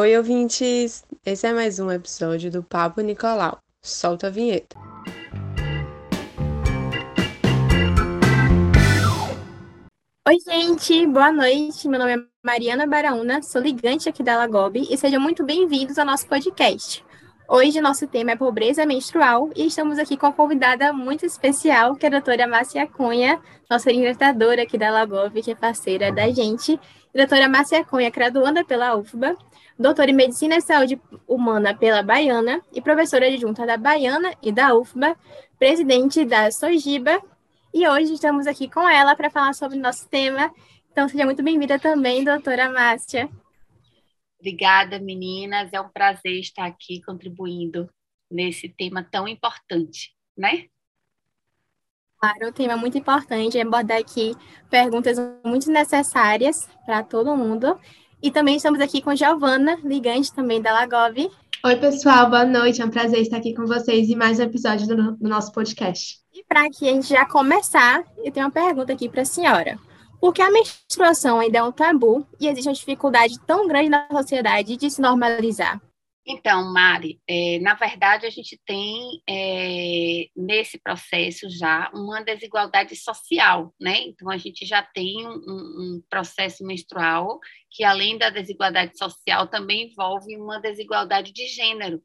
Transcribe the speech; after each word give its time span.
Oi, 0.00 0.16
ouvintes! 0.16 1.04
Esse 1.26 1.46
é 1.46 1.52
mais 1.52 1.78
um 1.78 1.90
episódio 1.90 2.50
do 2.50 2.62
Papo 2.62 3.02
Nicolau. 3.02 3.58
Solta 3.82 4.28
a 4.28 4.30
vinheta. 4.30 4.74
Oi, 10.26 10.38
gente, 10.48 11.06
boa 11.06 11.30
noite. 11.30 11.86
Meu 11.86 12.00
nome 12.00 12.14
é 12.14 12.18
Mariana 12.42 12.86
Baraúna, 12.86 13.42
sou 13.42 13.60
ligante 13.60 14.08
aqui 14.08 14.22
da 14.22 14.38
Lagob 14.38 14.80
e 14.90 14.96
sejam 14.96 15.20
muito 15.20 15.44
bem-vindos 15.44 15.98
ao 15.98 16.06
nosso 16.06 16.26
podcast. 16.26 17.04
Hoje, 17.46 17.78
nosso 17.82 18.06
tema 18.06 18.30
é 18.30 18.36
pobreza 18.36 18.86
menstrual 18.86 19.50
e 19.54 19.66
estamos 19.66 19.98
aqui 19.98 20.16
com 20.16 20.28
uma 20.28 20.32
convidada 20.32 20.94
muito 20.94 21.26
especial, 21.26 21.94
que 21.94 22.06
é 22.06 22.08
a 22.08 22.12
doutora 22.12 22.46
Márcia 22.46 22.86
Cunha, 22.86 23.38
nossa 23.68 23.90
orientadora 23.90 24.62
aqui 24.62 24.78
da 24.78 24.90
Lagob, 24.90 25.42
que 25.42 25.50
é 25.50 25.54
parceira 25.54 26.10
da 26.10 26.30
gente. 26.30 26.80
doutora 27.14 27.50
Márcia 27.50 27.84
Cunha, 27.84 28.08
graduanda 28.08 28.64
pela 28.64 28.96
UFBA, 28.96 29.36
doutora 29.80 30.10
em 30.10 30.14
Medicina 30.14 30.56
e 30.56 30.60
Saúde 30.60 31.00
Humana 31.26 31.74
pela 31.74 32.02
Baiana 32.02 32.62
e 32.70 32.82
professora 32.82 33.26
adjunta 33.26 33.64
da 33.64 33.78
Baiana 33.78 34.34
e 34.42 34.52
da 34.52 34.74
UFBA, 34.74 35.16
presidente 35.58 36.22
da 36.22 36.50
Sojiba. 36.50 37.18
E 37.72 37.88
hoje 37.88 38.12
estamos 38.12 38.46
aqui 38.46 38.68
com 38.68 38.86
ela 38.86 39.16
para 39.16 39.30
falar 39.30 39.54
sobre 39.54 39.78
o 39.78 39.80
nosso 39.80 40.06
tema. 40.10 40.52
Então, 40.92 41.08
seja 41.08 41.24
muito 41.24 41.42
bem-vinda 41.42 41.78
também, 41.78 42.22
doutora 42.22 42.68
Márcia. 42.68 43.30
Obrigada, 44.38 44.98
meninas. 44.98 45.72
É 45.72 45.80
um 45.80 45.88
prazer 45.88 46.38
estar 46.38 46.66
aqui 46.66 47.00
contribuindo 47.00 47.88
nesse 48.30 48.68
tema 48.68 49.02
tão 49.02 49.26
importante, 49.26 50.14
né? 50.36 50.66
Claro, 52.18 52.48
um 52.48 52.52
tema 52.52 52.76
muito 52.76 52.98
importante, 52.98 53.58
abordar 53.58 53.98
aqui 53.98 54.34
perguntas 54.68 55.16
muito 55.42 55.70
necessárias 55.70 56.68
para 56.84 57.02
todo 57.02 57.34
mundo. 57.34 57.80
E 58.22 58.30
também 58.30 58.56
estamos 58.56 58.80
aqui 58.80 59.00
com 59.00 59.16
Giovana, 59.16 59.78
ligante 59.82 60.30
também 60.30 60.60
da 60.60 60.72
Lagov. 60.72 61.16
Oi, 61.64 61.76
pessoal, 61.76 62.28
boa 62.28 62.44
noite. 62.44 62.82
É 62.82 62.84
um 62.84 62.90
prazer 62.90 63.20
estar 63.20 63.38
aqui 63.38 63.54
com 63.54 63.64
vocês 63.66 64.10
em 64.10 64.14
mais 64.14 64.38
um 64.38 64.42
episódio 64.42 64.86
do, 64.86 65.12
do 65.12 65.28
nosso 65.28 65.50
podcast. 65.52 66.18
E 66.34 66.44
para 66.44 66.68
que 66.68 66.86
a 66.86 66.92
gente 66.92 67.08
já 67.08 67.24
começar, 67.24 68.04
eu 68.22 68.30
tenho 68.30 68.44
uma 68.44 68.52
pergunta 68.52 68.92
aqui 68.92 69.08
para 69.08 69.22
a 69.22 69.24
senhora. 69.24 69.78
Porque 70.20 70.42
a 70.42 70.50
menstruação 70.50 71.40
ainda 71.40 71.58
é 71.58 71.62
um 71.62 71.72
tabu 71.72 72.26
e 72.38 72.46
existe 72.46 72.68
uma 72.68 72.74
dificuldade 72.74 73.40
tão 73.46 73.66
grande 73.66 73.88
na 73.88 74.06
sociedade 74.10 74.76
de 74.76 74.90
se 74.90 75.00
normalizar. 75.00 75.80
Então, 76.32 76.72
Mari, 76.72 77.20
é, 77.28 77.58
na 77.58 77.74
verdade, 77.74 78.24
a 78.24 78.30
gente 78.30 78.56
tem 78.64 79.20
é, 79.28 80.28
nesse 80.36 80.78
processo 80.78 81.50
já 81.50 81.90
uma 81.92 82.22
desigualdade 82.22 82.94
social, 82.94 83.74
né? 83.80 84.02
Então, 84.02 84.30
a 84.30 84.36
gente 84.36 84.64
já 84.64 84.80
tem 84.80 85.26
um, 85.26 85.32
um, 85.32 86.02
processo 86.08 86.64
menstrual 86.64 87.40
que, 87.68 87.82
além 87.82 88.16
da 88.16 88.30
desigualdade 88.30 88.96
social, 88.96 89.48
também 89.48 89.88
envolve 89.90 90.36
uma 90.36 90.60
desigualdade 90.60 91.32
de 91.32 91.48
gênero, 91.48 92.00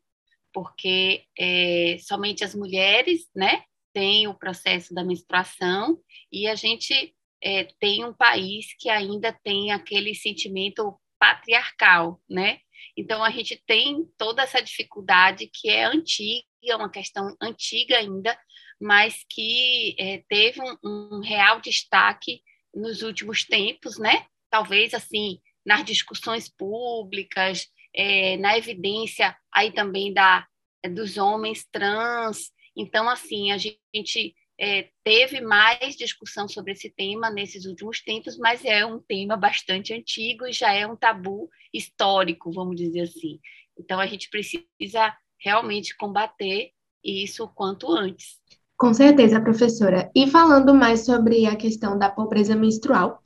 porque 0.52 1.24
é, 1.38 1.98
somente 2.00 2.44
as 2.44 2.56
mulheres, 2.56 3.30
né, 3.36 3.64
têm 3.94 4.28
o 4.28 4.34
processo 4.34 4.92
da 4.92 5.04
menstruação 5.04 6.00
e 6.32 6.48
a 6.48 6.56
gente 6.56 7.14
é, 7.44 7.66
tem 7.80 8.04
um 8.04 8.14
país 8.14 8.74
que 8.80 8.90
ainda 8.90 9.32
tem 9.44 9.72
aquele 9.72 10.16
sentimento 10.16 11.00
patriarcal, 11.20 12.20
né? 12.28 12.60
Então 12.98 13.24
a 13.24 13.30
gente 13.30 13.62
tem 13.66 14.06
toda 14.18 14.44
essa 14.44 14.62
dificuldade 14.62 15.50
que 15.54 15.70
é 15.70 15.86
antiga, 15.86 16.46
uma 16.78 16.90
questão 16.90 17.36
antiga 17.42 17.98
ainda, 17.98 18.38
mas 18.80 19.26
que 19.30 19.96
é, 20.00 20.24
teve 20.28 20.62
um, 20.62 20.78
um, 20.84 21.20
real 21.22 21.62
destaque 21.62 22.42
nos 22.74 23.02
últimos 23.02 23.44
tempos, 23.46 23.98
né? 23.98 24.26
Talvez 24.50 24.94
assim 24.94 25.40
nas 25.66 25.84
discussões 25.84 26.48
públicas, 26.50 27.68
é, 27.94 28.38
na 28.38 28.58
evidência 28.58 29.36
aí 29.52 29.72
também 29.72 30.14
da 30.14 30.46
dos 30.92 31.18
homens 31.18 31.66
trans. 31.72 32.52
Então 32.78 33.10
assim 33.10 33.52
a 33.52 33.58
gente 33.58 34.36
é, 34.60 34.90
teve 35.04 35.42
mais 35.42 35.96
discussão 35.96 36.48
sobre 36.48 36.72
esse 36.72 36.90
tema 36.90 37.30
nesses 37.30 37.66
últimos 37.66 38.02
tempos, 38.02 38.38
mas 38.38 38.64
é 38.64 38.86
um 38.86 39.00
tema 39.00 39.36
bastante 39.36 39.94
antigo 39.94 40.46
e 40.46 40.54
já 40.54 40.74
é 40.74 40.88
um 40.88 40.96
tabu 40.96 41.50
histórico, 41.74 42.52
vamos 42.52 42.76
dizer 42.78 43.02
assim. 43.02 43.40
Então, 43.78 44.00
a 44.00 44.08
gente 44.08 44.30
precisa 44.30 45.16
realmente 45.38 45.96
combater 45.98 46.72
isso 47.04 47.44
o 47.44 47.50
quanto 47.50 47.92
antes. 47.92 48.40
Com 48.78 48.94
certeza, 48.94 49.40
professora. 49.40 50.12
E 50.16 50.30
falando 50.30 50.74
mais 50.74 51.06
sobre 51.06 51.46
a 51.46 51.56
questão 51.56 51.98
da 51.98 52.10
pobreza 52.10 52.56
menstrual, 52.56 53.22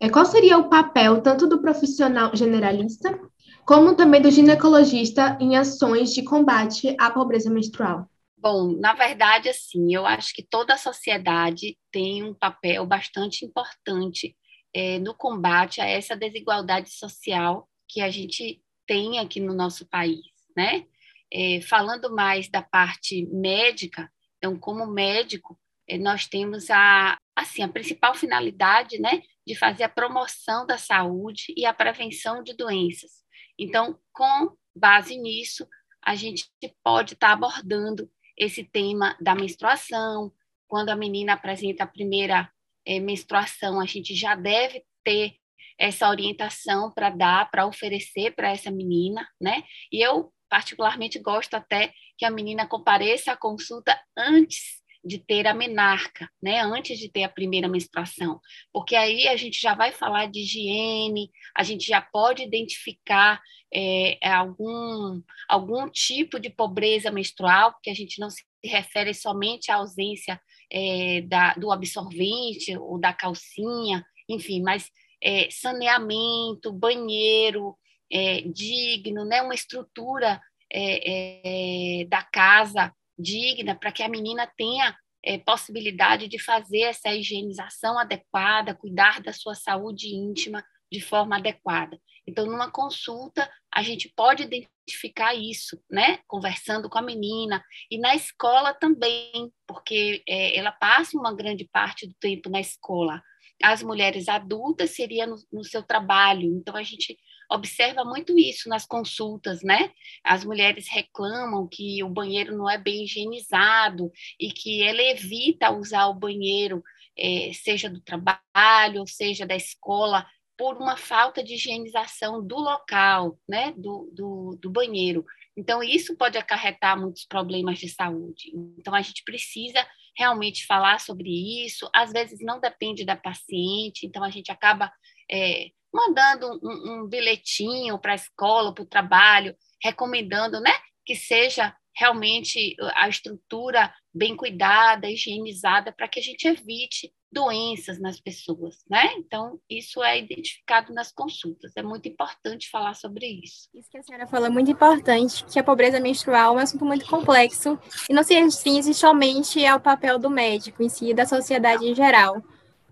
é, 0.00 0.08
qual 0.08 0.24
seria 0.24 0.58
o 0.58 0.68
papel 0.68 1.20
tanto 1.20 1.46
do 1.46 1.60
profissional 1.60 2.34
generalista, 2.34 3.18
como 3.64 3.94
também 3.94 4.20
do 4.20 4.30
ginecologista 4.30 5.36
em 5.40 5.56
ações 5.56 6.12
de 6.12 6.24
combate 6.24 6.96
à 6.98 7.10
pobreza 7.10 7.50
menstrual? 7.50 8.09
Bom, 8.42 8.72
na 8.72 8.94
verdade, 8.94 9.50
assim, 9.50 9.94
eu 9.94 10.06
acho 10.06 10.32
que 10.32 10.42
toda 10.42 10.72
a 10.72 10.78
sociedade 10.78 11.76
tem 11.92 12.22
um 12.24 12.32
papel 12.32 12.86
bastante 12.86 13.44
importante 13.44 14.34
é, 14.74 14.98
no 14.98 15.14
combate 15.14 15.78
a 15.78 15.86
essa 15.86 16.16
desigualdade 16.16 16.90
social 16.90 17.68
que 17.86 18.00
a 18.00 18.08
gente 18.08 18.62
tem 18.86 19.18
aqui 19.18 19.40
no 19.40 19.52
nosso 19.52 19.86
país, 19.86 20.24
né? 20.56 20.86
É, 21.30 21.60
falando 21.60 22.14
mais 22.14 22.48
da 22.48 22.62
parte 22.62 23.26
médica, 23.26 24.10
então, 24.38 24.58
como 24.58 24.86
médico, 24.86 25.60
é, 25.86 25.98
nós 25.98 26.26
temos 26.26 26.70
a, 26.70 27.18
assim, 27.36 27.62
a 27.62 27.68
principal 27.68 28.14
finalidade, 28.14 28.98
né, 28.98 29.22
de 29.46 29.54
fazer 29.54 29.84
a 29.84 29.88
promoção 29.88 30.66
da 30.66 30.78
saúde 30.78 31.52
e 31.54 31.66
a 31.66 31.74
prevenção 31.74 32.42
de 32.42 32.56
doenças. 32.56 33.10
Então, 33.58 33.98
com 34.14 34.56
base 34.74 35.18
nisso, 35.18 35.68
a 36.02 36.14
gente 36.14 36.50
pode 36.82 37.12
estar 37.12 37.28
tá 37.28 37.32
abordando 37.34 38.10
esse 38.40 38.64
tema 38.64 39.14
da 39.20 39.34
menstruação. 39.34 40.32
Quando 40.66 40.88
a 40.88 40.96
menina 40.96 41.34
apresenta 41.34 41.84
a 41.84 41.86
primeira 41.86 42.50
é, 42.86 42.98
menstruação, 42.98 43.78
a 43.78 43.84
gente 43.84 44.14
já 44.14 44.34
deve 44.34 44.82
ter 45.04 45.34
essa 45.78 46.08
orientação 46.08 46.90
para 46.92 47.10
dar, 47.10 47.50
para 47.50 47.66
oferecer 47.66 48.34
para 48.34 48.50
essa 48.50 48.70
menina, 48.70 49.28
né? 49.40 49.62
E 49.92 50.04
eu 50.04 50.32
particularmente 50.48 51.18
gosto 51.18 51.54
até 51.54 51.92
que 52.18 52.24
a 52.24 52.30
menina 52.30 52.66
compareça 52.66 53.32
à 53.32 53.36
consulta 53.36 53.98
antes 54.16 54.79
de 55.04 55.18
ter 55.18 55.46
a 55.46 55.54
menarca, 55.54 56.28
né? 56.42 56.60
Antes 56.60 56.98
de 56.98 57.08
ter 57.08 57.24
a 57.24 57.28
primeira 57.28 57.68
menstruação, 57.68 58.40
porque 58.72 58.94
aí 58.94 59.26
a 59.28 59.36
gente 59.36 59.60
já 59.60 59.74
vai 59.74 59.92
falar 59.92 60.26
de 60.26 60.40
higiene, 60.40 61.30
a 61.56 61.62
gente 61.62 61.86
já 61.86 62.00
pode 62.00 62.42
identificar 62.42 63.40
é, 63.72 64.18
algum 64.28 65.22
algum 65.48 65.88
tipo 65.88 66.38
de 66.38 66.50
pobreza 66.50 67.10
menstrual, 67.10 67.72
porque 67.72 67.90
a 67.90 67.94
gente 67.94 68.20
não 68.20 68.28
se 68.28 68.42
refere 68.62 69.14
somente 69.14 69.70
à 69.70 69.76
ausência 69.76 70.40
é, 70.70 71.22
da, 71.22 71.54
do 71.54 71.72
absorvente 71.72 72.76
ou 72.76 72.98
da 72.98 73.12
calcinha, 73.12 74.04
enfim, 74.28 74.62
mas 74.62 74.90
é, 75.22 75.48
saneamento, 75.50 76.72
banheiro 76.72 77.76
é, 78.12 78.42
digno, 78.42 79.24
né? 79.24 79.40
Uma 79.42 79.54
estrutura 79.54 80.40
é, 80.72 82.00
é, 82.02 82.04
da 82.04 82.22
casa 82.22 82.92
digna, 83.20 83.74
para 83.74 83.92
que 83.92 84.02
a 84.02 84.08
menina 84.08 84.50
tenha 84.56 84.96
é, 85.24 85.38
possibilidade 85.38 86.28
de 86.28 86.38
fazer 86.38 86.82
essa 86.82 87.14
higienização 87.14 87.98
adequada, 87.98 88.74
cuidar 88.74 89.20
da 89.20 89.32
sua 89.32 89.54
saúde 89.54 90.14
íntima 90.14 90.64
de 90.90 91.00
forma 91.00 91.36
adequada. 91.36 91.98
Então, 92.26 92.46
numa 92.46 92.70
consulta, 92.70 93.50
a 93.72 93.82
gente 93.82 94.12
pode 94.14 94.42
identificar 94.42 95.34
isso, 95.34 95.80
né? 95.90 96.18
Conversando 96.26 96.88
com 96.88 96.98
a 96.98 97.02
menina 97.02 97.62
e 97.90 97.98
na 97.98 98.14
escola 98.14 98.74
também, 98.74 99.52
porque 99.66 100.22
é, 100.28 100.56
ela 100.56 100.72
passa 100.72 101.18
uma 101.18 101.34
grande 101.34 101.68
parte 101.72 102.06
do 102.06 102.14
tempo 102.20 102.48
na 102.48 102.60
escola. 102.60 103.22
As 103.62 103.82
mulheres 103.82 104.28
adultas 104.28 104.90
seria 104.90 105.26
no, 105.26 105.36
no 105.52 105.64
seu 105.64 105.82
trabalho. 105.82 106.48
Então, 106.56 106.76
a 106.76 106.82
gente 106.82 107.18
observa 107.50 108.04
muito 108.04 108.38
isso 108.38 108.68
nas 108.68 108.86
consultas, 108.86 109.62
né? 109.62 109.90
As 110.24 110.44
mulheres 110.44 110.86
reclamam 110.88 111.68
que 111.68 112.02
o 112.04 112.08
banheiro 112.08 112.56
não 112.56 112.70
é 112.70 112.78
bem 112.78 113.04
higienizado 113.04 114.10
e 114.38 114.52
que 114.52 114.82
ela 114.82 115.02
evita 115.02 115.70
usar 115.70 116.06
o 116.06 116.14
banheiro, 116.14 116.82
é, 117.18 117.50
seja 117.52 117.90
do 117.90 118.00
trabalho, 118.00 119.06
seja 119.06 119.44
da 119.44 119.56
escola, 119.56 120.26
por 120.56 120.76
uma 120.76 120.96
falta 120.96 121.42
de 121.42 121.54
higienização 121.54 122.46
do 122.46 122.56
local, 122.56 123.38
né? 123.48 123.74
Do, 123.76 124.10
do, 124.14 124.58
do 124.60 124.70
banheiro. 124.70 125.24
Então, 125.56 125.82
isso 125.82 126.16
pode 126.16 126.38
acarretar 126.38 126.98
muitos 126.98 127.26
problemas 127.26 127.78
de 127.78 127.88
saúde. 127.88 128.52
Então, 128.78 128.94
a 128.94 129.02
gente 129.02 129.24
precisa 129.24 129.84
realmente 130.16 130.66
falar 130.66 131.00
sobre 131.00 131.28
isso. 131.64 131.90
Às 131.94 132.12
vezes, 132.12 132.38
não 132.40 132.60
depende 132.60 133.04
da 133.04 133.16
paciente, 133.16 134.06
então, 134.06 134.22
a 134.22 134.30
gente 134.30 134.52
acaba 134.52 134.92
é, 135.30 135.70
mandando 135.92 136.58
um, 136.62 137.02
um 137.02 137.08
bilhetinho 137.08 137.98
para 137.98 138.12
a 138.12 138.16
escola, 138.16 138.74
para 138.74 138.82
o 138.82 138.86
trabalho, 138.86 139.56
recomendando 139.82 140.60
né, 140.60 140.72
que 141.04 141.14
seja 141.14 141.74
realmente 141.96 142.76
a 142.94 143.08
estrutura 143.08 143.92
bem 144.12 144.36
cuidada, 144.36 145.10
higienizada, 145.10 145.92
para 145.92 146.08
que 146.08 146.18
a 146.18 146.22
gente 146.22 146.46
evite 146.46 147.12
doenças 147.32 148.00
nas 148.00 148.20
pessoas, 148.20 148.78
né? 148.88 149.12
Então, 149.16 149.60
isso 149.68 150.02
é 150.02 150.18
identificado 150.18 150.92
nas 150.92 151.12
consultas. 151.12 151.72
É 151.76 151.82
muito 151.82 152.08
importante 152.08 152.68
falar 152.68 152.94
sobre 152.94 153.26
isso. 153.44 153.68
Isso 153.72 153.88
que 153.88 153.98
a 153.98 154.02
senhora 154.02 154.26
falou 154.26 154.46
é 154.46 154.50
muito 154.50 154.70
importante, 154.70 155.44
que 155.44 155.58
a 155.58 155.62
pobreza 155.62 156.00
menstrual 156.00 156.54
é 156.54 156.60
um 156.60 156.62
assunto 156.62 156.84
muito 156.84 157.06
complexo 157.06 157.78
e 158.08 158.12
não 158.12 158.24
se 158.24 158.34
restringe 158.34 158.92
somente 158.94 159.64
ao 159.64 159.78
papel 159.78 160.18
do 160.18 160.28
médico 160.28 160.82
em 160.82 160.88
si 160.88 161.10
e 161.10 161.14
da 161.14 161.24
sociedade 161.24 161.86
em 161.86 161.94
geral. 161.94 162.42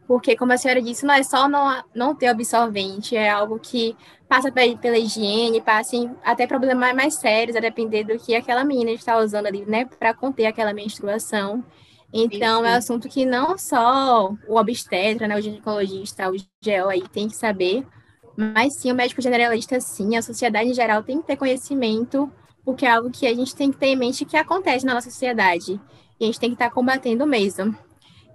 Porque, 0.08 0.34
como 0.34 0.54
a 0.54 0.56
senhora 0.56 0.80
disse, 0.80 1.04
não 1.04 1.12
é 1.12 1.22
só 1.22 1.46
não, 1.46 1.84
não 1.94 2.14
ter 2.14 2.28
absorvente, 2.28 3.14
é 3.14 3.28
algo 3.28 3.58
que 3.58 3.94
passa 4.26 4.50
pela 4.50 4.96
higiene, 4.96 5.60
passa 5.60 5.96
em 5.96 6.10
até 6.24 6.46
problemas 6.46 6.94
mais 6.94 7.14
sérios, 7.16 7.54
a 7.54 7.60
depender 7.60 8.04
do 8.04 8.18
que 8.18 8.34
aquela 8.34 8.64
menina 8.64 8.90
está 8.90 9.18
usando 9.18 9.44
ali, 9.44 9.66
né, 9.66 9.84
para 9.84 10.14
conter 10.14 10.46
aquela 10.46 10.72
menstruação. 10.72 11.62
Então, 12.10 12.64
é 12.64 12.70
um 12.70 12.76
assunto 12.76 13.06
que 13.06 13.26
não 13.26 13.58
só 13.58 14.32
o 14.48 14.56
obstetra, 14.58 15.28
né, 15.28 15.36
o 15.36 15.42
ginecologista, 15.42 16.30
o 16.30 16.36
GEO 16.64 16.88
aí 16.88 17.06
tem 17.06 17.28
que 17.28 17.36
saber, 17.36 17.86
mas 18.34 18.76
sim 18.76 18.90
o 18.90 18.94
médico 18.94 19.20
generalista, 19.20 19.78
sim, 19.78 20.16
a 20.16 20.22
sociedade 20.22 20.70
em 20.70 20.74
geral 20.74 21.02
tem 21.02 21.20
que 21.20 21.26
ter 21.26 21.36
conhecimento, 21.36 22.32
porque 22.64 22.86
é 22.86 22.92
algo 22.92 23.10
que 23.10 23.26
a 23.26 23.34
gente 23.34 23.54
tem 23.54 23.70
que 23.70 23.76
ter 23.76 23.88
em 23.88 23.96
mente 23.96 24.24
que 24.24 24.38
acontece 24.38 24.86
na 24.86 24.94
nossa 24.94 25.10
sociedade. 25.10 25.78
E 26.18 26.24
a 26.24 26.26
gente 26.26 26.40
tem 26.40 26.48
que 26.48 26.54
estar 26.54 26.70
combatendo 26.70 27.26
mesmo. 27.26 27.76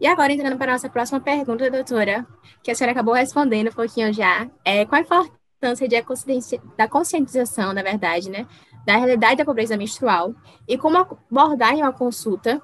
E 0.02 0.08
agora, 0.08 0.34
entrando 0.34 0.58
para 0.58 0.72
a 0.72 0.76
nossa 0.76 0.90
próxima 0.90 1.20
pergunta, 1.20 1.70
doutora, 1.70 2.26
que 2.62 2.72
a 2.72 2.76
senhora 2.76 2.92
acabou 2.92 3.14
respondendo 3.14 3.70
um 3.70 3.74
pouquinho 3.74 4.14
já, 4.14 4.50
é 4.66 4.86
qual 4.86 5.00
a 5.00 5.04
importância 5.04 5.88
de 5.88 5.96
da 6.78 6.88
conscientização, 6.88 7.74
na 7.74 7.82
verdade, 7.82 8.30
né, 8.30 8.46
da 8.86 8.98
realidade 8.98 9.38
da 9.38 9.46
pobreza 9.46 9.78
menstrual 9.78 10.36
e 10.68 10.78
como 10.78 10.98
abordar 10.98 11.74
em 11.74 11.82
uma 11.82 11.94
consulta 11.94 12.62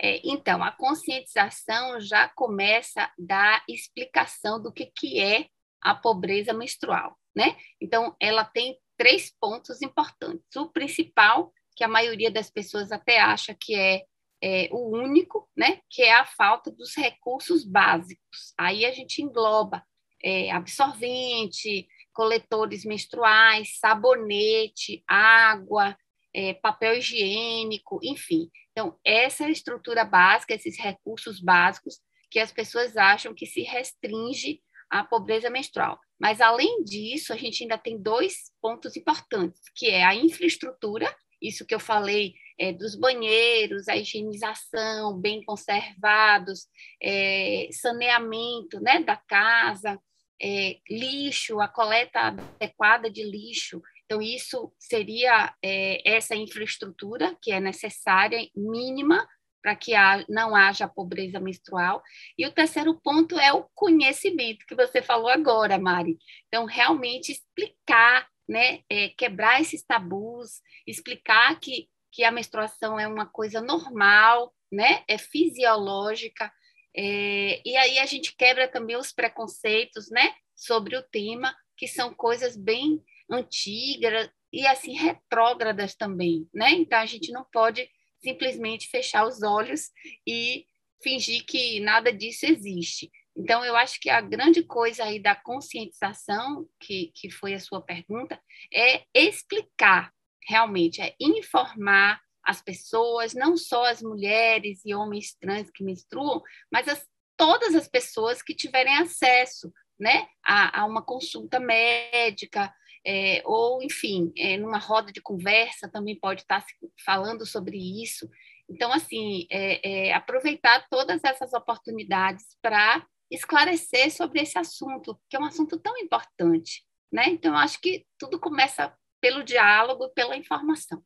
é, 0.00 0.20
então, 0.24 0.62
a 0.62 0.70
conscientização 0.70 2.00
já 2.00 2.28
começa 2.28 3.10
da 3.18 3.62
explicação 3.68 4.62
do 4.62 4.72
que, 4.72 4.86
que 4.86 5.20
é 5.20 5.46
a 5.80 5.94
pobreza 5.94 6.52
menstrual, 6.52 7.16
né? 7.34 7.56
Então, 7.80 8.14
ela 8.20 8.44
tem 8.44 8.78
três 8.96 9.32
pontos 9.40 9.82
importantes. 9.82 10.44
O 10.56 10.68
principal, 10.70 11.52
que 11.74 11.84
a 11.84 11.88
maioria 11.88 12.30
das 12.30 12.50
pessoas 12.50 12.92
até 12.92 13.20
acha 13.20 13.56
que 13.58 13.74
é, 13.74 14.02
é 14.42 14.68
o 14.70 14.96
único, 14.96 15.48
né? 15.56 15.80
Que 15.90 16.02
é 16.02 16.14
a 16.14 16.24
falta 16.24 16.70
dos 16.70 16.94
recursos 16.94 17.64
básicos. 17.64 18.52
Aí 18.58 18.84
a 18.84 18.92
gente 18.92 19.22
engloba 19.22 19.82
é, 20.22 20.50
absorvente, 20.50 21.88
coletores 22.12 22.84
menstruais, 22.84 23.78
sabonete, 23.78 25.02
água, 25.06 25.96
é, 26.34 26.54
papel 26.54 26.98
higiênico, 26.98 27.98
enfim. 28.02 28.50
Então, 28.72 28.98
essa 29.04 29.44
é 29.44 29.46
a 29.46 29.50
estrutura 29.50 30.04
básica, 30.04 30.54
esses 30.54 30.78
recursos 30.78 31.40
básicos 31.40 31.98
que 32.30 32.38
as 32.38 32.52
pessoas 32.52 32.96
acham 32.96 33.34
que 33.34 33.46
se 33.46 33.62
restringe 33.62 34.60
à 34.90 35.04
pobreza 35.04 35.48
menstrual. 35.48 35.98
Mas, 36.18 36.40
além 36.40 36.82
disso, 36.84 37.32
a 37.32 37.36
gente 37.36 37.62
ainda 37.62 37.78
tem 37.78 38.00
dois 38.00 38.50
pontos 38.60 38.96
importantes, 38.96 39.60
que 39.74 39.88
é 39.88 40.04
a 40.04 40.14
infraestrutura, 40.14 41.14
isso 41.40 41.66
que 41.66 41.74
eu 41.74 41.80
falei 41.80 42.34
é, 42.58 42.72
dos 42.72 42.94
banheiros, 42.94 43.88
a 43.88 43.96
higienização, 43.96 45.18
bem 45.18 45.44
conservados, 45.44 46.66
é, 47.02 47.68
saneamento 47.72 48.80
né, 48.80 49.02
da 49.02 49.16
casa, 49.16 50.00
é, 50.40 50.78
lixo, 50.90 51.60
a 51.60 51.68
coleta 51.68 52.20
adequada 52.20 53.10
de 53.10 53.22
lixo, 53.22 53.80
então, 54.06 54.22
isso 54.22 54.72
seria 54.78 55.52
é, 55.62 56.00
essa 56.08 56.34
infraestrutura 56.34 57.36
que 57.42 57.50
é 57.50 57.60
necessária, 57.60 58.48
mínima, 58.54 59.28
para 59.60 59.74
que 59.74 59.92
não 60.28 60.54
haja 60.54 60.86
pobreza 60.86 61.40
menstrual. 61.40 62.00
E 62.38 62.46
o 62.46 62.52
terceiro 62.52 62.94
ponto 63.00 63.36
é 63.38 63.52
o 63.52 63.64
conhecimento, 63.74 64.64
que 64.64 64.76
você 64.76 65.02
falou 65.02 65.28
agora, 65.28 65.76
Mari. 65.76 66.16
Então, 66.46 66.66
realmente 66.66 67.32
explicar, 67.32 68.28
né, 68.48 68.80
é, 68.88 69.08
quebrar 69.08 69.60
esses 69.60 69.82
tabus, 69.82 70.62
explicar 70.86 71.58
que, 71.58 71.88
que 72.16 72.24
a 72.24 72.32
menstruação 72.32 72.98
é 72.98 73.06
uma 73.06 73.26
coisa 73.26 73.60
normal, 73.60 74.50
né, 74.72 75.04
é 75.06 75.18
fisiológica, 75.18 76.50
é, 76.96 77.60
e 77.62 77.76
aí 77.76 77.98
a 77.98 78.06
gente 78.06 78.34
quebra 78.34 78.66
também 78.66 78.96
os 78.96 79.12
preconceitos, 79.12 80.10
né, 80.10 80.32
sobre 80.54 80.96
o 80.96 81.02
tema, 81.02 81.54
que 81.76 81.86
são 81.86 82.14
coisas 82.14 82.56
bem 82.56 83.04
antigas 83.30 84.30
e 84.50 84.66
assim 84.66 84.94
retrógradas 84.94 85.94
também, 85.94 86.48
né? 86.54 86.70
Então 86.70 86.98
a 86.98 87.04
gente 87.04 87.30
não 87.30 87.44
pode 87.52 87.86
simplesmente 88.22 88.88
fechar 88.88 89.26
os 89.26 89.42
olhos 89.42 89.90
e 90.26 90.64
fingir 91.02 91.44
que 91.44 91.80
nada 91.80 92.10
disso 92.10 92.46
existe. 92.46 93.10
Então, 93.36 93.62
eu 93.62 93.76
acho 93.76 94.00
que 94.00 94.08
a 94.08 94.22
grande 94.22 94.62
coisa 94.62 95.04
aí 95.04 95.20
da 95.20 95.34
conscientização, 95.34 96.66
que, 96.80 97.12
que 97.14 97.30
foi 97.30 97.52
a 97.52 97.60
sua 97.60 97.82
pergunta, 97.82 98.40
é 98.72 99.04
explicar 99.12 100.10
realmente, 100.46 101.00
é 101.00 101.14
informar 101.20 102.20
as 102.44 102.62
pessoas, 102.62 103.34
não 103.34 103.56
só 103.56 103.86
as 103.86 104.00
mulheres 104.00 104.80
e 104.84 104.94
homens 104.94 105.34
trans 105.34 105.70
que 105.70 105.82
menstruam, 105.82 106.40
mas 106.70 106.86
as, 106.86 107.04
todas 107.36 107.74
as 107.74 107.88
pessoas 107.88 108.40
que 108.40 108.54
tiverem 108.54 108.96
acesso 108.98 109.72
né, 109.98 110.28
a, 110.44 110.80
a 110.80 110.84
uma 110.86 111.02
consulta 111.02 111.58
médica, 111.58 112.72
é, 113.04 113.42
ou, 113.44 113.82
enfim, 113.82 114.32
é, 114.36 114.56
numa 114.56 114.78
roda 114.78 115.12
de 115.12 115.20
conversa 115.20 115.88
também 115.88 116.18
pode 116.18 116.42
estar 116.42 116.64
falando 117.04 117.46
sobre 117.46 117.76
isso. 118.02 118.28
Então, 118.68 118.92
assim, 118.92 119.46
é, 119.50 120.08
é 120.08 120.12
aproveitar 120.12 120.86
todas 120.88 121.22
essas 121.22 121.52
oportunidades 121.52 122.44
para 122.60 123.06
esclarecer 123.30 124.10
sobre 124.10 124.40
esse 124.42 124.58
assunto, 124.58 125.18
que 125.28 125.36
é 125.36 125.40
um 125.40 125.44
assunto 125.44 125.78
tão 125.78 125.96
importante, 125.98 126.84
né? 127.12 127.26
Então, 127.28 127.56
acho 127.56 127.80
que 127.80 128.04
tudo 128.18 128.40
começa 128.40 128.92
pelo 129.26 129.42
diálogo, 129.42 130.08
pela 130.10 130.36
informação. 130.36 131.02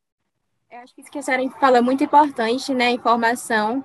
Eu 0.70 0.80
acho 0.80 0.94
que 0.94 1.00
isso 1.00 1.10
que 1.10 1.18
a 1.18 1.22
senhora 1.22 1.48
fala 1.58 1.78
é 1.78 1.80
muito 1.80 2.04
importante, 2.04 2.74
né? 2.74 2.90
Informação 2.90 3.84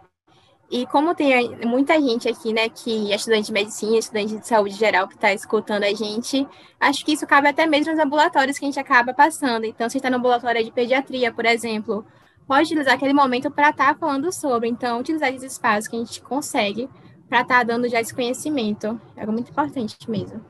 e 0.69 0.85
como 0.87 1.13
tem 1.13 1.55
muita 1.65 1.99
gente 2.01 2.27
aqui, 2.27 2.51
né, 2.51 2.67
que 2.69 3.11
é 3.11 3.15
estudante 3.15 3.45
de 3.47 3.53
medicina, 3.53 3.97
estudante 3.97 4.37
de 4.37 4.47
saúde 4.47 4.75
geral 4.75 5.07
que 5.07 5.13
está 5.13 5.31
escutando 5.31 5.83
a 5.83 5.93
gente, 5.93 6.45
acho 6.79 7.05
que 7.05 7.13
isso 7.13 7.27
cabe 7.27 7.47
até 7.47 7.67
mesmo 7.67 7.93
nos 7.93 8.03
ambulatórios 8.03 8.57
que 8.57 8.65
a 8.65 8.67
gente 8.67 8.79
acaba 8.79 9.13
passando. 9.13 9.65
Então, 9.65 9.87
se 9.87 9.97
está 9.97 10.09
no 10.09 10.17
ambulatório 10.17 10.63
de 10.63 10.71
pediatria, 10.71 11.31
por 11.31 11.45
exemplo, 11.45 12.05
pode 12.47 12.63
utilizar 12.63 12.95
aquele 12.95 13.13
momento 13.13 13.51
para 13.51 13.69
estar 13.69 13.93
tá 13.93 13.99
falando 13.99 14.31
sobre. 14.31 14.67
Então, 14.67 14.99
utilizar 14.99 15.29
esses 15.29 15.53
espaços 15.53 15.87
que 15.87 15.95
a 15.95 15.99
gente 15.99 16.19
consegue 16.21 16.89
para 17.29 17.41
estar 17.41 17.59
tá 17.59 17.63
dando 17.63 17.87
já 17.87 18.01
esse 18.01 18.13
conhecimento. 18.13 18.99
É 19.15 19.21
algo 19.21 19.33
muito 19.33 19.51
importante 19.51 19.95
mesmo. 20.09 20.43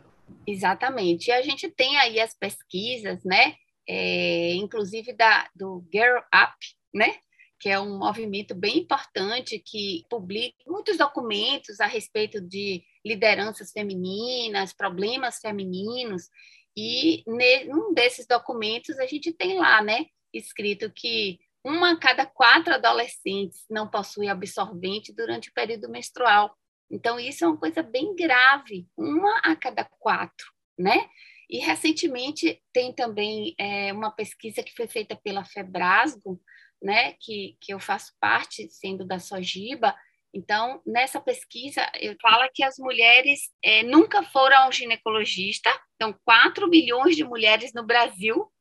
Exatamente. 0.48 1.28
E 1.28 1.34
a 1.34 1.42
gente 1.42 1.70
tem 1.70 1.98
aí 1.98 2.22
as 2.22 2.34
pesquisas, 2.34 3.22
né, 3.26 3.54
é, 3.88 4.54
inclusive 4.54 5.14
da, 5.14 5.50
do 5.56 5.86
Girl 5.92 6.18
Up, 6.34 6.56
né, 6.94 7.18
que 7.60 7.70
é 7.70 7.80
um 7.80 7.98
movimento 7.98 8.54
bem 8.54 8.80
importante 8.80 9.60
que 9.60 10.06
publica 10.10 10.56
muitos 10.68 10.98
documentos 10.98 11.80
a 11.80 11.86
respeito 11.86 12.42
de 12.42 12.84
lideranças 13.06 13.72
femininas, 13.72 14.74
problemas 14.74 15.40
femininos, 15.40 16.30
e 16.78 17.24
num 17.68 17.94
desses 17.94 18.28
documentos 18.28 19.00
a 19.00 19.06
gente 19.06 19.32
tem 19.32 19.58
lá, 19.58 19.82
né, 19.82 20.06
escrito 20.34 20.92
que 20.92 21.40
uma 21.64 21.94
a 21.94 21.98
cada 21.98 22.26
quatro 22.26 22.76
adolescentes 22.76 23.66
não 23.70 23.90
possui 23.90 24.28
absorvente 24.28 25.12
durante 25.12 25.50
o 25.50 25.54
período 25.54 25.90
menstrual. 25.90 26.56
Então, 26.92 27.20
isso 27.20 27.44
é 27.44 27.48
uma 27.48 27.58
coisa 27.58 27.82
bem 27.82 28.16
grave, 28.16 28.88
uma 28.96 29.40
a 29.40 29.56
cada 29.56 29.84
quatro, 29.84 30.46
né? 30.78 31.10
E 31.50 31.60
recentemente 31.60 32.62
tem 32.74 32.94
também 32.94 33.54
é, 33.60 33.94
uma 33.94 34.12
pesquisa 34.12 34.64
que 34.64 34.76
foi 34.76 34.88
feita 34.88 35.16
pela 35.16 35.46
Febrasgo, 35.46 36.42
né, 36.82 37.14
que, 37.20 37.58
que 37.62 37.74
eu 37.74 37.80
faço 37.80 38.14
parte, 38.20 38.70
sendo 38.70 39.06
da 39.06 39.20
Sojiba, 39.20 39.96
então, 40.36 40.82
nessa 40.86 41.22
pesquisa, 41.22 41.82
fala 42.22 42.50
que 42.54 42.62
as 42.62 42.78
mulheres 42.78 43.40
é, 43.64 43.84
nunca 43.84 44.22
foram 44.22 44.64
ao 44.64 44.72
ginecologista, 44.72 45.70
então, 45.96 46.14
4 46.26 46.70
milhões 46.70 47.16
de 47.16 47.24
mulheres 47.24 47.72
no 47.74 47.86
Brasil 47.86 48.52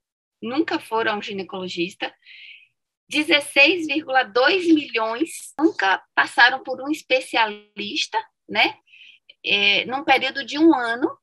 nunca 0.41 0.79
foram 0.79 1.15
ao 1.15 1.23
ginecologista, 1.23 2.15
16,2 3.13 4.73
milhões 4.73 5.53
nunca 5.59 6.01
passaram 6.15 6.63
por 6.63 6.81
um 6.81 6.93
especialista, 6.93 8.25
né, 8.49 8.77
é, 9.45 9.85
num 9.87 10.05
período 10.05 10.47
de 10.47 10.57
um 10.57 10.73
ano, 10.73 11.19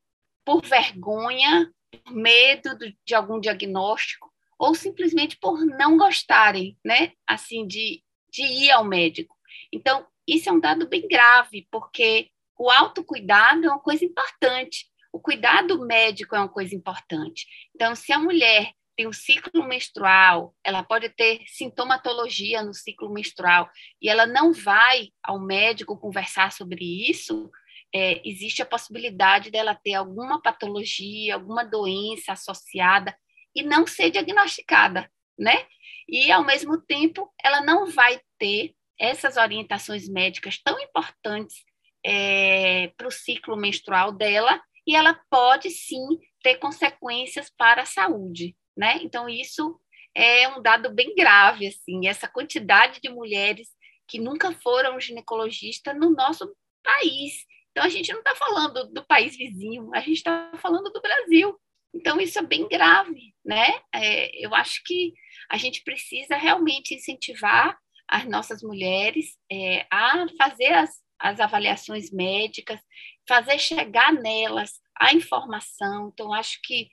por 0.52 0.66
vergonha, 0.66 1.72
por 1.90 2.14
medo 2.14 2.78
de 3.06 3.16
algum 3.16 3.40
diagnóstico, 3.40 4.30
ou 4.60 4.76
simplesmente 4.76 5.38
por 5.38 5.66
não 5.66 5.96
gostarem, 5.96 6.78
né, 6.84 7.14
assim, 7.26 7.66
de, 7.66 8.04
de 8.30 8.44
ir 8.44 8.72
ao 8.72 8.84
médico. 8.84 9.34
Então, 9.72 10.06
isso 10.28 10.50
é 10.50 10.52
um 10.52 10.60
dado 10.60 10.90
bem 10.90 11.08
grave, 11.08 11.70
porque 11.72 12.30
o 12.60 12.70
autocuidado 12.70 13.66
é 13.66 13.70
uma 13.70 13.80
coisa 13.80 14.04
importante, 14.04 14.88
o 15.14 15.22
cuidado 15.22 15.80
médico 15.86 16.36
é 16.36 16.40
uma 16.40 16.50
coisa 16.50 16.76
importante. 16.76 17.48
Então, 17.74 17.96
se 17.96 18.12
a 18.12 18.20
mulher 18.20 18.74
tem 18.98 19.08
o 19.08 19.14
ciclo 19.14 19.66
menstrual, 19.66 20.54
ela 20.66 20.84
pode 20.84 21.08
ter 21.08 21.44
sintomatologia 21.48 22.62
no 22.62 22.74
ciclo 22.74 23.10
menstrual 23.10 23.70
e 24.02 24.10
ela 24.10 24.26
não 24.26 24.52
vai 24.52 25.12
ao 25.24 25.40
médico 25.40 25.98
conversar 25.98 26.52
sobre 26.52 27.10
isso, 27.10 27.50
é, 27.94 28.22
existe 28.28 28.62
a 28.62 28.66
possibilidade 28.66 29.52
dela 29.52 29.76
ter 29.76 29.94
alguma 29.94 30.42
patologia, 30.42 31.36
alguma 31.36 31.64
doença 31.64 32.34
associada 32.34 33.16
e 33.56 33.64
não 33.64 33.86
ser 33.86 34.12
diagnosticada, 34.12 35.12
né? 35.38 35.66
E, 36.08 36.32
ao 36.32 36.44
mesmo 36.44 36.80
tempo, 36.82 37.32
ela 37.44 37.62
não 37.62 37.88
vai 37.88 38.20
ter 38.38 38.74
essas 39.00 39.38
orientações 39.38 40.08
médicas 40.08 40.60
tão 40.64 40.80
importantes 40.80 41.64
é, 42.06 42.88
para 42.98 43.08
o 43.08 43.12
ciclo 43.12 43.58
menstrual 43.58 44.12
dela 44.12 44.62
e 44.86 44.96
ela 44.96 45.20
pode 45.30 45.70
sim 45.70 46.20
ter 46.42 46.58
consequências 46.58 47.52
para 47.58 47.84
a 47.84 47.86
saúde, 47.86 48.56
né? 48.76 49.00
Então 49.02 49.30
isso 49.30 49.80
é 50.16 50.48
um 50.50 50.62
dado 50.62 50.94
bem 50.94 51.16
grave, 51.16 51.68
assim, 51.68 52.08
essa 52.08 52.28
quantidade 52.28 53.00
de 53.02 53.10
mulheres 53.10 53.70
que 54.08 54.20
nunca 54.20 54.52
foram 54.52 55.00
ginecologista 55.00 55.94
no 55.94 56.10
nosso 56.10 56.54
país. 56.84 57.46
Então 57.72 57.84
a 57.84 57.90
gente 57.90 58.12
não 58.12 58.20
está 58.20 58.36
falando 58.36 58.92
do 58.92 59.06
país 59.06 59.36
vizinho, 59.36 59.90
a 59.94 60.00
gente 60.00 60.18
está 60.18 60.52
falando 60.62 60.92
do 60.92 61.02
Brasil. 61.02 61.60
Então 61.94 62.20
isso 62.20 62.40
é 62.40 62.42
bem 62.42 62.68
grave, 62.68 63.34
né? 63.44 63.68
É, 63.94 64.46
eu 64.46 64.54
acho 64.56 64.82
que 64.86 65.14
a 65.50 65.58
gente 65.58 65.84
precisa 65.84 66.36
realmente 66.36 66.96
incentivar 66.96 67.78
as 68.08 68.26
nossas 68.26 68.62
mulheres 68.62 69.38
é, 69.50 69.86
a 69.90 70.26
fazer 70.38 70.74
as, 70.74 71.02
as 71.18 71.40
avaliações 71.40 72.12
médicas, 72.12 72.80
fazer 73.28 73.58
chegar 73.58 74.12
nelas 74.14 74.82
a 75.00 75.14
informação. 75.14 76.12
Então, 76.14 76.34
acho 76.34 76.60
que 76.62 76.90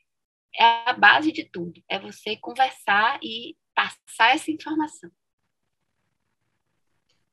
é 0.57 0.89
a 0.89 0.93
base 0.93 1.31
de 1.33 1.45
tudo, 1.45 1.83
é 1.89 1.99
você 1.99 2.37
conversar 2.37 3.19
e 3.23 3.57
passar 3.75 4.35
essa 4.35 4.51
informação. 4.51 5.11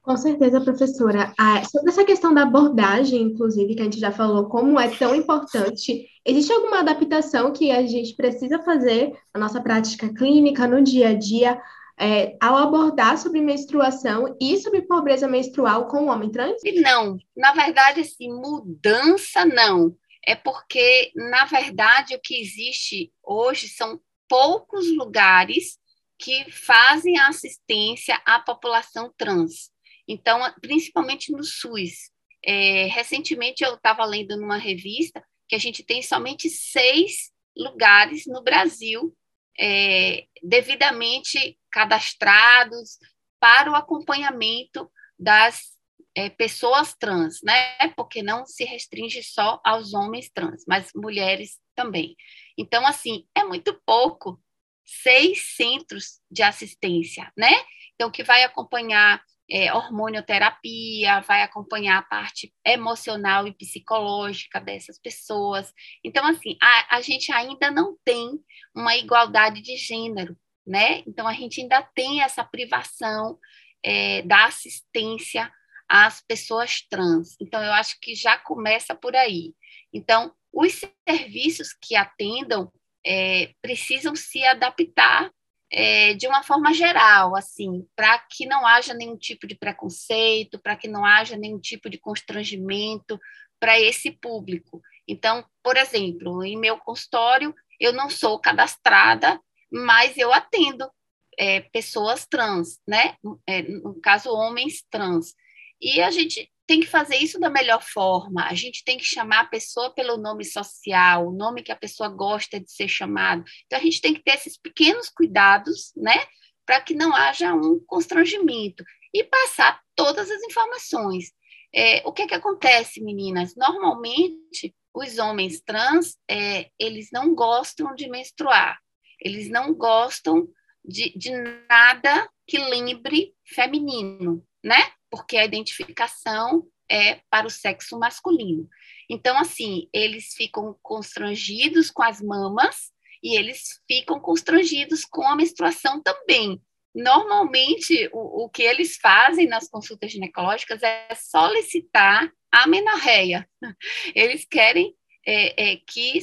Com 0.06 0.16
certeza, 0.16 0.62
professora. 0.62 1.34
Ah, 1.36 1.64
sobre 1.64 1.90
essa 1.90 2.06
questão 2.06 2.32
da 2.32 2.44
abordagem, 2.44 3.24
inclusive, 3.24 3.74
que 3.74 3.82
a 3.82 3.86
gente 3.86 4.00
já 4.00 4.12
falou, 4.12 4.48
como 4.48 4.80
é 4.80 4.88
tão 4.88 5.16
importante, 5.16 6.08
existe 6.24 6.54
alguma 6.54 6.82
adaptação 6.82 7.52
que 7.52 7.72
a 7.72 7.82
gente 7.88 8.16
precisa 8.16 8.60
fazer 8.60 9.14
na 9.34 9.40
nossa 9.40 9.60
prática 9.60 10.14
clínica, 10.14 10.68
no 10.68 10.84
dia 10.84 11.10
a 11.10 11.14
dia, 11.16 11.60
é, 12.00 12.38
ao 12.40 12.56
abordar 12.56 13.18
sobre 13.18 13.42
menstruação 13.42 14.38
e 14.40 14.60
sobre 14.60 14.84
pobreza 14.84 15.28
menstrual 15.28 15.88
com 15.88 16.04
o 16.04 16.10
homem 16.10 16.30
trans? 16.30 16.62
Não, 16.76 17.18
na 17.36 17.54
verdade, 17.54 18.02
assim, 18.02 18.32
mudança 18.32 19.44
não 19.44 19.96
é 20.24 20.36
porque, 20.36 21.12
na 21.16 21.46
verdade, 21.46 22.14
o 22.14 22.22
que 22.22 22.40
existe 22.40 23.12
hoje 23.24 23.68
são 23.68 24.00
poucos 24.28 24.88
lugares 24.96 25.80
que 26.18 26.46
fazem 26.52 27.20
assistência 27.20 28.22
à 28.24 28.40
população 28.40 29.12
trans. 29.18 29.74
Então, 30.08 30.40
principalmente 30.62 31.32
no 31.32 31.44
SUS. 31.44 32.12
É, 32.44 32.86
recentemente, 32.88 33.64
eu 33.64 33.74
estava 33.74 34.06
lendo 34.06 34.38
numa 34.38 34.58
revista 34.58 35.24
que 35.48 35.56
a 35.56 35.60
gente 35.60 35.84
tem 35.84 36.02
somente 36.02 36.50
seis 36.50 37.32
lugares 37.58 38.26
no 38.28 38.44
Brasil 38.44 39.16
é, 39.60 40.26
devidamente 40.44 41.58
cadastrados 41.72 42.98
para 43.40 43.72
o 43.72 43.76
acompanhamento 43.76 44.92
das 45.18 45.76
é, 46.16 46.30
pessoas 46.30 46.96
trans, 46.98 47.42
né? 47.44 47.90
Porque 47.96 48.24
não 48.24 48.46
se 48.46 48.64
restringe 48.64 49.24
só 49.24 49.60
aos 49.64 49.94
homens 49.94 50.30
trans, 50.30 50.64
mas 50.68 50.92
mulheres 50.96 51.60
também. 51.76 52.16
Então, 52.58 52.86
assim, 52.86 53.26
é 53.36 53.44
muito 53.44 53.80
pouco 53.86 54.42
seis 54.84 55.56
centros 55.56 56.22
de 56.30 56.44
assistência, 56.44 57.32
né? 57.38 57.52
Então, 57.94 58.12
que 58.12 58.24
vai 58.24 58.44
acompanhar 58.44 59.22
é, 59.50 59.74
hormonioterapia, 59.74 61.22
vai 61.22 61.44
acompanhar 61.44 62.00
a 62.00 62.04
parte 62.04 62.54
emocional 62.66 63.48
e 63.48 63.54
psicológica 63.54 64.60
dessas 64.60 65.00
pessoas. 65.00 65.72
Então, 66.04 66.26
assim, 66.26 66.58
a, 66.62 66.98
a 66.98 67.02
gente 67.02 67.32
ainda 67.32 67.70
não 67.70 67.98
tem 68.04 68.32
uma 68.74 68.96
igualdade 68.96 69.62
de 69.62 69.78
gênero, 69.78 70.36
né? 70.66 71.04
Então, 71.08 71.28
a 71.28 71.34
gente 71.34 71.62
ainda 71.62 71.82
tem 71.96 72.22
essa 72.22 72.44
privação 72.44 73.38
é, 73.84 74.22
da 74.24 74.46
assistência 74.46 75.52
às 75.88 76.22
pessoas 76.22 76.82
trans. 76.82 77.36
Então, 77.40 77.64
eu 77.64 77.72
acho 77.74 78.00
que 78.02 78.16
já 78.16 78.38
começa 78.38 78.96
por 78.96 79.16
aí. 79.16 79.54
Então, 79.94 80.34
os 80.52 80.82
serviços 81.08 81.74
que 81.74 81.96
atendam 81.96 82.72
é, 83.06 83.54
precisam 83.62 84.16
se 84.16 84.44
adaptar 84.44 85.32
é, 85.78 86.14
de 86.14 86.26
uma 86.26 86.42
forma 86.42 86.74
geral, 86.74 87.36
assim, 87.36 87.86
para 87.98 88.18
que 88.18 88.46
não 88.46 88.66
haja 88.66 88.94
nenhum 88.94 89.18
tipo 89.18 89.46
de 89.46 89.56
preconceito, 89.56 90.58
para 90.58 90.78
que 90.78 90.88
não 90.88 91.04
haja 91.04 91.36
nenhum 91.36 91.60
tipo 91.60 91.90
de 91.90 91.98
constrangimento 91.98 93.20
para 93.60 93.78
esse 93.78 94.10
público. 94.10 94.82
Então, 95.06 95.44
por 95.62 95.76
exemplo, 95.76 96.46
em 96.46 96.58
meu 96.58 96.78
consultório, 96.78 97.54
eu 97.78 97.92
não 97.92 98.10
sou 98.10 98.40
cadastrada, 98.40 99.38
mas 99.70 100.18
eu 100.18 100.32
atendo 100.32 100.90
é, 101.38 101.60
pessoas 101.60 102.26
trans, 102.26 102.80
né? 102.88 103.18
É, 103.46 103.62
no 103.64 104.00
caso, 104.00 104.30
homens 104.30 104.82
trans. 104.90 105.36
E 105.82 106.02
a 106.02 106.10
gente 106.10 106.50
tem 106.68 106.80
que 106.80 106.88
fazer 106.88 107.18
isso 107.18 107.40
da 107.40 107.50
melhor 107.50 107.82
forma. 107.82 108.46
A 108.46 108.54
gente 108.54 108.84
tem 108.84 108.98
que 108.98 109.06
chamar 109.06 109.42
a 109.42 109.48
pessoa 109.48 109.94
pelo 109.94 110.18
nome 110.18 110.44
social, 110.44 111.28
o 111.28 111.36
nome 111.36 111.64
que 111.64 111.72
a 111.72 111.76
pessoa 111.76 112.10
gosta 112.10 112.60
de 112.60 112.72
ser 112.72 112.88
chamado. 112.88 113.44
Então 113.66 113.80
a 113.80 113.82
gente 113.82 114.02
tem 114.02 114.14
que 114.14 114.24
ter 114.24 114.36
esses 114.36 114.58
pequenos 114.58 115.10
cuidados, 115.10 115.92
né, 115.96 116.26
para 116.66 116.82
que 116.82 116.96
não 116.96 117.16
haja 117.16 117.54
um 117.54 117.80
constrangimento 117.86 118.84
e 119.14 119.24
passar 119.24 119.80
todas 119.96 120.30
as 120.30 120.42
informações. 120.44 121.32
É, 121.74 122.02
o 122.06 122.12
que 122.12 122.24
é 122.24 122.28
que 122.28 122.34
acontece, 122.34 123.04
meninas? 123.04 123.56
Normalmente 123.56 124.74
os 124.94 125.18
homens 125.18 125.62
trans 125.62 126.18
é, 126.30 126.70
eles 126.80 127.10
não 127.12 127.36
gostam 127.36 127.94
de 127.94 128.10
menstruar, 128.10 128.80
eles 129.22 129.50
não 129.50 129.74
gostam 129.74 130.48
de, 130.84 131.18
de 131.18 131.32
nada 131.70 132.30
que 132.48 132.58
lembre 132.58 133.34
feminino, 133.46 134.46
né? 134.64 134.92
Porque 135.16 135.38
a 135.38 135.46
identificação 135.46 136.68
é 136.92 137.22
para 137.30 137.48
o 137.48 137.50
sexo 137.50 137.98
masculino. 137.98 138.68
Então, 139.10 139.38
assim, 139.38 139.88
eles 139.94 140.34
ficam 140.34 140.78
constrangidos 140.84 141.90
com 141.90 142.04
as 142.04 142.22
mamas 142.22 142.92
e 143.24 143.38
eles 143.38 143.82
ficam 143.88 144.20
constrangidos 144.20 145.06
com 145.06 145.26
a 145.26 145.38
menstruação 145.38 146.02
também. 146.04 146.62
Normalmente, 146.94 148.10
o, 148.12 148.44
o 148.44 148.50
que 148.50 148.64
eles 148.64 148.98
fazem 148.98 149.48
nas 149.48 149.70
consultas 149.70 150.12
ginecológicas 150.12 150.84
é 150.84 151.08
solicitar 151.16 152.30
a 152.52 152.68
menorreia. 152.68 153.48
Eles 154.16 154.46
querem 154.46 154.96
é, 155.28 155.72
é, 155.72 155.78
que 155.88 156.20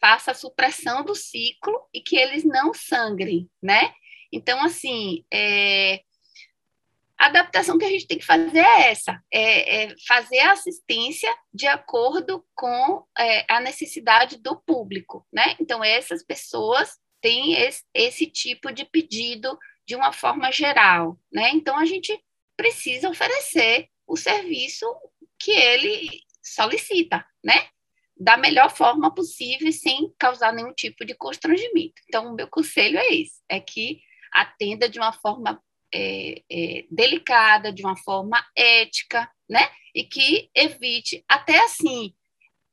faça 0.00 0.30
a 0.30 0.34
supressão 0.34 1.04
do 1.04 1.14
ciclo 1.14 1.78
e 1.92 2.00
que 2.00 2.16
eles 2.16 2.42
não 2.42 2.72
sangrem, 2.72 3.50
né? 3.62 3.92
Então, 4.32 4.64
assim, 4.64 5.24
é, 5.30 6.00
a 7.18 7.26
adaptação 7.26 7.78
que 7.78 7.84
a 7.84 7.90
gente 7.90 8.06
tem 8.06 8.18
que 8.18 8.24
fazer 8.24 8.58
é 8.58 8.90
essa: 8.90 9.22
é, 9.32 9.84
é 9.84 9.94
fazer 10.06 10.40
a 10.40 10.52
assistência 10.52 11.32
de 11.52 11.66
acordo 11.66 12.44
com 12.54 13.04
é, 13.18 13.44
a 13.48 13.60
necessidade 13.60 14.36
do 14.38 14.56
público, 14.56 15.26
né? 15.32 15.54
Então, 15.60 15.82
essas 15.82 16.24
pessoas 16.24 16.98
têm 17.20 17.54
esse, 17.54 17.82
esse 17.94 18.26
tipo 18.26 18.72
de 18.72 18.84
pedido 18.84 19.58
de 19.86 19.94
uma 19.94 20.12
forma 20.12 20.50
geral, 20.50 21.18
né? 21.32 21.50
Então, 21.50 21.78
a 21.78 21.84
gente 21.84 22.18
precisa 22.56 23.08
oferecer 23.08 23.88
o 24.06 24.16
serviço 24.16 24.86
que 25.38 25.52
ele 25.52 26.20
solicita, 26.42 27.24
né? 27.42 27.68
Da 28.16 28.36
melhor 28.36 28.70
forma 28.70 29.12
possível, 29.12 29.72
sem 29.72 30.12
causar 30.18 30.52
nenhum 30.52 30.72
tipo 30.72 31.04
de 31.04 31.14
constrangimento. 31.14 31.94
Então, 32.08 32.32
o 32.32 32.34
meu 32.34 32.48
conselho 32.48 32.98
é 32.98 33.06
esse: 33.14 33.40
é 33.48 33.60
que 33.60 34.00
atenda 34.32 34.88
de 34.88 34.98
uma 34.98 35.12
forma 35.12 35.62
é, 35.94 36.42
é, 36.50 36.84
delicada, 36.90 37.72
de 37.72 37.82
uma 37.82 37.96
forma 37.96 38.44
ética, 38.56 39.30
né? 39.48 39.70
E 39.94 40.02
que 40.04 40.50
evite 40.54 41.24
até 41.28 41.58
assim 41.60 42.12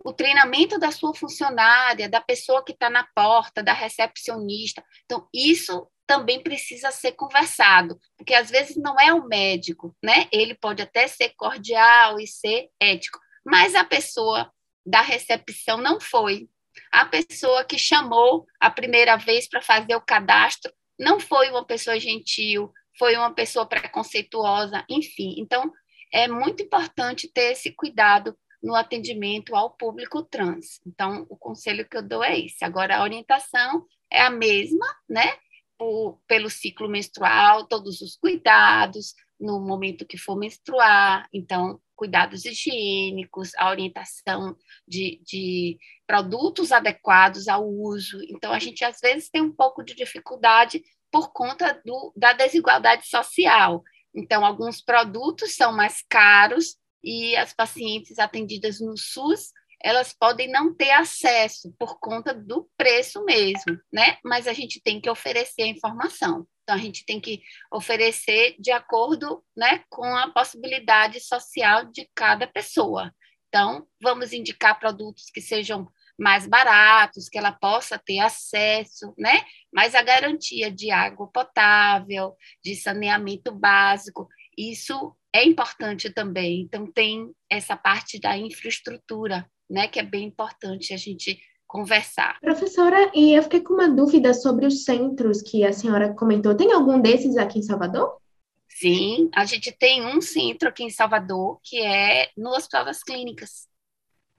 o 0.03 0.11
treinamento 0.11 0.79
da 0.79 0.91
sua 0.91 1.13
funcionária, 1.13 2.09
da 2.09 2.19
pessoa 2.19 2.65
que 2.65 2.71
está 2.71 2.89
na 2.89 3.07
porta, 3.15 3.61
da 3.61 3.73
recepcionista. 3.73 4.83
Então, 5.05 5.27
isso 5.31 5.87
também 6.07 6.41
precisa 6.41 6.89
ser 6.91 7.11
conversado, 7.13 7.99
porque 8.17 8.33
às 8.33 8.49
vezes 8.49 8.75
não 8.75 8.99
é 8.99 9.13
o 9.13 9.27
médico, 9.27 9.95
né? 10.03 10.27
Ele 10.31 10.55
pode 10.55 10.81
até 10.81 11.07
ser 11.07 11.29
cordial 11.37 12.19
e 12.19 12.27
ser 12.27 12.69
ético, 12.79 13.19
mas 13.45 13.75
a 13.75 13.83
pessoa 13.83 14.51
da 14.85 15.01
recepção 15.01 15.77
não 15.77 15.99
foi. 15.99 16.49
A 16.91 17.05
pessoa 17.05 17.63
que 17.63 17.77
chamou 17.77 18.45
a 18.59 18.69
primeira 18.69 19.15
vez 19.15 19.47
para 19.47 19.61
fazer 19.61 19.95
o 19.95 20.01
cadastro 20.01 20.73
não 20.99 21.19
foi 21.19 21.49
uma 21.49 21.65
pessoa 21.65 21.99
gentil, 21.99 22.71
foi 22.97 23.15
uma 23.15 23.33
pessoa 23.33 23.65
preconceituosa, 23.65 24.83
enfim. 24.89 25.35
Então, 25.37 25.71
é 26.11 26.27
muito 26.27 26.63
importante 26.63 27.31
ter 27.31 27.53
esse 27.53 27.71
cuidado 27.71 28.37
no 28.61 28.75
atendimento 28.75 29.55
ao 29.55 29.71
público 29.71 30.21
trans. 30.23 30.79
Então, 30.85 31.25
o 31.29 31.35
conselho 31.35 31.87
que 31.87 31.97
eu 31.97 32.03
dou 32.03 32.23
é 32.23 32.39
esse. 32.39 32.63
Agora, 32.63 32.97
a 32.97 33.03
orientação 33.03 33.85
é 34.09 34.21
a 34.21 34.29
mesma, 34.29 34.85
né? 35.09 35.35
Por, 35.77 36.21
pelo 36.27 36.49
ciclo 36.49 36.87
menstrual, 36.87 37.65
todos 37.65 38.01
os 38.01 38.15
cuidados 38.15 39.15
no 39.39 39.59
momento 39.59 40.05
que 40.05 40.19
for 40.19 40.37
menstruar, 40.37 41.27
então, 41.33 41.81
cuidados 41.95 42.45
higiênicos, 42.45 43.51
a 43.57 43.69
orientação 43.71 44.55
de, 44.87 45.19
de 45.25 45.79
produtos 46.05 46.71
adequados 46.71 47.47
ao 47.47 47.67
uso. 47.67 48.19
Então, 48.29 48.53
a 48.53 48.59
gente 48.59 48.85
às 48.85 48.99
vezes 48.99 49.29
tem 49.29 49.41
um 49.41 49.51
pouco 49.51 49.83
de 49.83 49.95
dificuldade 49.95 50.83
por 51.11 51.31
conta 51.33 51.79
do, 51.85 52.13
da 52.15 52.33
desigualdade 52.33 53.07
social. 53.07 53.83
Então, 54.13 54.45
alguns 54.45 54.81
produtos 54.81 55.55
são 55.55 55.73
mais 55.73 56.03
caros 56.07 56.75
e 57.03 57.35
as 57.35 57.53
pacientes 57.53 58.19
atendidas 58.19 58.79
no 58.79 58.97
SUS 58.97 59.51
elas 59.83 60.13
podem 60.13 60.49
não 60.49 60.73
ter 60.73 60.91
acesso 60.91 61.73
por 61.77 61.99
conta 61.99 62.33
do 62.33 62.69
preço 62.77 63.23
mesmo, 63.25 63.79
né? 63.91 64.17
Mas 64.23 64.47
a 64.47 64.53
gente 64.53 64.79
tem 64.79 65.01
que 65.01 65.09
oferecer 65.09 65.63
a 65.63 65.67
informação. 65.67 66.47
Então, 66.63 66.75
a 66.75 66.77
gente 66.77 67.03
tem 67.03 67.19
que 67.19 67.41
oferecer 67.71 68.55
de 68.59 68.71
acordo 68.71 69.43
né, 69.57 69.83
com 69.89 70.05
a 70.05 70.29
possibilidade 70.29 71.19
social 71.19 71.85
de 71.85 72.07
cada 72.13 72.45
pessoa. 72.47 73.13
Então, 73.47 73.87
vamos 74.01 74.31
indicar 74.31 74.79
produtos 74.79 75.25
que 75.33 75.41
sejam 75.41 75.91
mais 76.19 76.47
baratos, 76.47 77.29
que 77.29 77.37
ela 77.37 77.51
possa 77.51 77.97
ter 77.97 78.19
acesso, 78.19 79.13
né? 79.17 79.43
Mas 79.73 79.95
a 79.95 80.03
garantia 80.03 80.71
de 80.71 80.91
água 80.91 81.27
potável, 81.27 82.35
de 82.63 82.75
saneamento 82.75 83.51
básico, 83.51 84.27
isso 84.57 85.15
é 85.33 85.45
importante 85.45 86.09
também. 86.09 86.61
Então, 86.61 86.85
tem 86.91 87.31
essa 87.49 87.75
parte 87.75 88.19
da 88.19 88.37
infraestrutura, 88.37 89.49
né, 89.69 89.87
que 89.87 89.99
é 89.99 90.03
bem 90.03 90.25
importante 90.25 90.93
a 90.93 90.97
gente 90.97 91.39
conversar. 91.65 92.37
Professora, 92.41 93.09
e 93.15 93.33
eu 93.33 93.43
fiquei 93.43 93.61
com 93.61 93.73
uma 93.73 93.87
dúvida 93.87 94.33
sobre 94.33 94.65
os 94.65 94.83
centros 94.83 95.41
que 95.41 95.63
a 95.63 95.71
senhora 95.71 96.13
comentou. 96.13 96.53
Tem 96.53 96.73
algum 96.73 96.99
desses 96.99 97.37
aqui 97.37 97.59
em 97.59 97.63
Salvador? 97.63 98.19
Sim, 98.67 99.29
a 99.33 99.45
gente 99.45 99.71
tem 99.71 100.05
um 100.05 100.19
centro 100.19 100.67
aqui 100.67 100.83
em 100.83 100.89
Salvador 100.89 101.59
que 101.63 101.79
é 101.79 102.29
no 102.35 102.49
Hospital 102.49 102.85
das 102.85 103.03
Clínicas. 103.03 103.70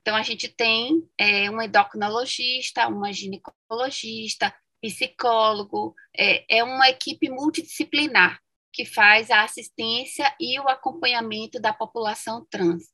Então, 0.02 0.16
a 0.16 0.22
gente 0.22 0.48
tem 0.48 1.08
é, 1.16 1.48
um 1.48 1.62
endocrinologista, 1.62 2.88
uma 2.88 3.12
ginecologista, 3.12 4.52
psicólogo, 4.82 5.94
é, 6.16 6.58
é 6.58 6.64
uma 6.64 6.88
equipe 6.88 7.30
multidisciplinar 7.30 8.40
que 8.72 8.84
faz 8.84 9.30
a 9.30 9.44
assistência 9.44 10.34
e 10.40 10.58
o 10.58 10.68
acompanhamento 10.68 11.60
da 11.60 11.72
população 11.72 12.44
trans. 12.50 12.84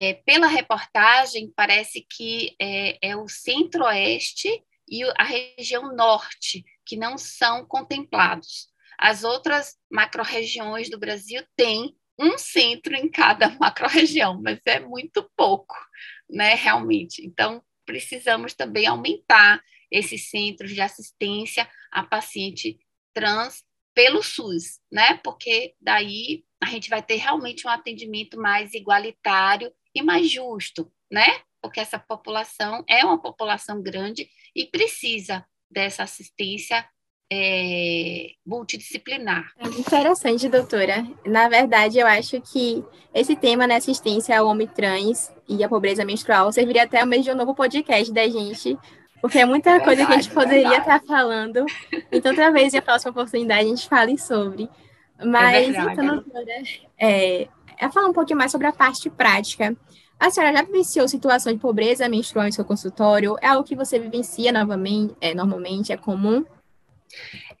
É, 0.00 0.14
pela 0.14 0.46
reportagem, 0.46 1.52
parece 1.54 2.06
que 2.08 2.54
é, 2.60 3.10
é 3.10 3.16
o 3.16 3.28
centro-oeste 3.28 4.62
e 4.88 5.02
a 5.16 5.24
região 5.24 5.94
norte 5.94 6.64
que 6.84 6.96
não 6.96 7.16
são 7.16 7.64
contemplados. 7.66 8.68
As 8.98 9.24
outras 9.24 9.76
macro-regiões 9.90 10.90
do 10.90 10.98
Brasil 10.98 11.42
têm 11.56 11.96
um 12.18 12.36
centro 12.36 12.94
em 12.94 13.08
cada 13.08 13.48
macro-região, 13.58 14.40
mas 14.42 14.60
é 14.66 14.80
muito 14.80 15.28
pouco, 15.36 15.74
né, 16.30 16.54
realmente. 16.54 17.24
Então, 17.24 17.62
precisamos 17.84 18.54
também 18.54 18.86
aumentar 18.86 19.62
esses 19.90 20.30
centros 20.30 20.72
de 20.72 20.80
assistência 20.80 21.68
a 21.90 22.04
paciente 22.04 22.78
trans 23.12 23.64
pelo 23.92 24.22
SUS, 24.22 24.80
né? 24.90 25.18
Porque 25.24 25.74
daí 25.80 26.44
a 26.62 26.66
gente 26.66 26.88
vai 26.88 27.02
ter 27.02 27.16
realmente 27.16 27.66
um 27.66 27.70
atendimento 27.70 28.38
mais 28.38 28.72
igualitário 28.72 29.72
e 29.94 30.02
mais 30.02 30.30
justo, 30.30 30.92
né? 31.10 31.26
Porque 31.60 31.80
essa 31.80 31.98
população 31.98 32.84
é 32.88 33.04
uma 33.04 33.20
população 33.20 33.82
grande 33.82 34.30
e 34.54 34.66
precisa 34.66 35.44
dessa 35.70 36.04
assistência 36.04 36.88
é, 37.30 38.32
multidisciplinar. 38.44 39.52
É 39.58 39.68
interessante, 39.68 40.48
doutora. 40.48 41.06
Na 41.24 41.48
verdade, 41.48 41.98
eu 41.98 42.06
acho 42.06 42.40
que 42.40 42.84
esse 43.14 43.36
tema, 43.36 43.66
né, 43.66 43.76
assistência 43.76 44.38
ao 44.38 44.48
homem 44.48 44.66
trans 44.66 45.32
e 45.48 45.62
a 45.62 45.68
pobreza 45.68 46.04
menstrual, 46.04 46.50
serviria 46.50 46.82
até 46.82 47.04
mesmo 47.04 47.24
de 47.24 47.30
um 47.30 47.36
novo 47.36 47.54
podcast 47.54 48.12
da 48.12 48.26
gente, 48.28 48.76
porque 49.20 49.38
é 49.38 49.44
muita 49.44 49.70
é 49.70 49.80
coisa 49.80 50.04
que 50.04 50.12
a 50.12 50.16
gente 50.16 50.30
poderia 50.30 50.78
estar 50.78 51.00
falando. 51.04 51.64
Então, 52.10 52.32
outra 52.32 52.50
vez, 52.50 52.72
e 52.72 52.78
a 52.78 52.82
próxima 52.82 53.12
oportunidade, 53.12 53.60
a 53.60 53.68
gente 53.68 53.88
fale 53.88 54.18
sobre. 54.18 54.68
Mas, 55.22 55.76
é 55.76 55.92
então, 55.92 56.06
doutora, 56.06 56.62
é, 56.98 57.48
é 57.78 57.90
falar 57.90 58.08
um 58.08 58.12
pouquinho 58.12 58.38
mais 58.38 58.50
sobre 58.50 58.66
a 58.66 58.72
parte 58.72 59.08
prática. 59.08 59.76
A 60.18 60.30
senhora 60.30 60.52
já 60.54 60.62
vivenciou 60.62 61.08
situação 61.08 61.52
de 61.52 61.58
pobreza 61.58 62.08
menstrual 62.08 62.46
em 62.46 62.52
seu 62.52 62.64
consultório? 62.64 63.36
É 63.40 63.48
algo 63.48 63.64
que 63.64 63.76
você 63.76 63.98
vivencia 63.98 64.52
novamente, 64.52 65.14
é, 65.20 65.34
normalmente? 65.34 65.92
É 65.92 65.96
comum? 65.96 66.44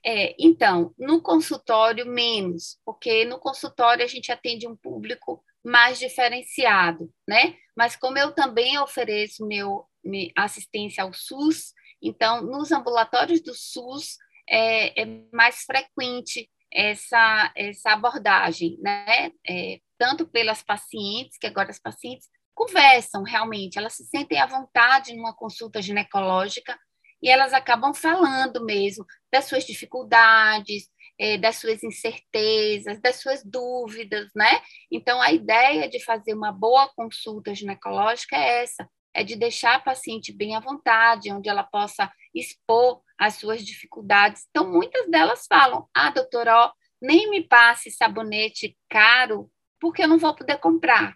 É, 0.04 0.34
então, 0.38 0.94
no 0.98 1.20
consultório, 1.20 2.06
menos, 2.06 2.78
porque 2.84 3.24
no 3.24 3.38
consultório 3.38 4.04
a 4.04 4.08
gente 4.08 4.30
atende 4.32 4.66
um 4.66 4.76
público 4.76 5.42
mais 5.64 5.98
diferenciado, 5.98 7.12
né? 7.28 7.56
Mas 7.76 7.96
como 7.96 8.18
eu 8.18 8.32
também 8.32 8.78
ofereço 8.78 9.46
meu, 9.46 9.84
minha 10.02 10.30
assistência 10.36 11.02
ao 11.02 11.12
SUS, 11.12 11.72
então, 12.02 12.42
nos 12.42 12.72
ambulatórios 12.72 13.42
do 13.42 13.54
SUS 13.54 14.16
é, 14.48 15.02
é 15.02 15.06
mais 15.32 15.62
frequente 15.64 16.50
essa, 16.72 17.52
essa 17.54 17.92
abordagem, 17.92 18.78
né? 18.80 19.30
É, 19.46 19.80
tanto 19.98 20.26
pelas 20.26 20.62
pacientes, 20.62 21.36
que 21.36 21.46
agora 21.46 21.70
as 21.70 21.78
pacientes 21.78 22.28
conversam 22.54 23.22
realmente, 23.22 23.78
elas 23.78 23.94
se 23.94 24.04
sentem 24.04 24.38
à 24.38 24.46
vontade 24.46 25.14
numa 25.14 25.34
consulta 25.34 25.80
ginecológica 25.80 26.78
e 27.22 27.28
elas 27.28 27.52
acabam 27.52 27.92
falando 27.94 28.64
mesmo 28.64 29.04
das 29.30 29.44
suas 29.46 29.64
dificuldades, 29.64 30.88
é, 31.18 31.36
das 31.36 31.56
suas 31.56 31.82
incertezas, 31.82 32.98
das 33.00 33.16
suas 33.16 33.44
dúvidas, 33.44 34.30
né? 34.34 34.62
Então, 34.90 35.20
a 35.20 35.30
ideia 35.30 35.88
de 35.88 36.02
fazer 36.02 36.32
uma 36.32 36.50
boa 36.50 36.88
consulta 36.94 37.54
ginecológica 37.54 38.36
é 38.36 38.62
essa, 38.62 38.88
é 39.12 39.22
de 39.22 39.36
deixar 39.36 39.74
a 39.74 39.80
paciente 39.80 40.32
bem 40.32 40.56
à 40.56 40.60
vontade, 40.60 41.30
onde 41.30 41.48
ela 41.48 41.62
possa 41.62 42.10
expor 42.34 43.02
as 43.18 43.34
suas 43.34 43.62
dificuldades. 43.62 44.46
Então, 44.48 44.66
muitas 44.72 45.10
delas 45.10 45.46
falam: 45.46 45.86
ah, 45.94 46.10
doutora, 46.10 46.56
ó, 46.56 46.72
nem 47.02 47.28
me 47.28 47.46
passe 47.46 47.90
sabonete 47.90 48.76
caro, 48.88 49.50
porque 49.78 50.02
eu 50.02 50.08
não 50.08 50.18
vou 50.18 50.34
poder 50.34 50.58
comprar, 50.58 51.14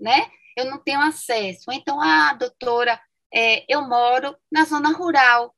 né? 0.00 0.30
Eu 0.56 0.64
não 0.66 0.78
tenho 0.78 1.00
acesso. 1.00 1.70
Então, 1.70 2.00
ah, 2.00 2.32
doutora, 2.34 3.00
é, 3.34 3.64
eu 3.68 3.82
moro 3.88 4.36
na 4.50 4.64
zona 4.64 4.90
rural. 4.90 5.54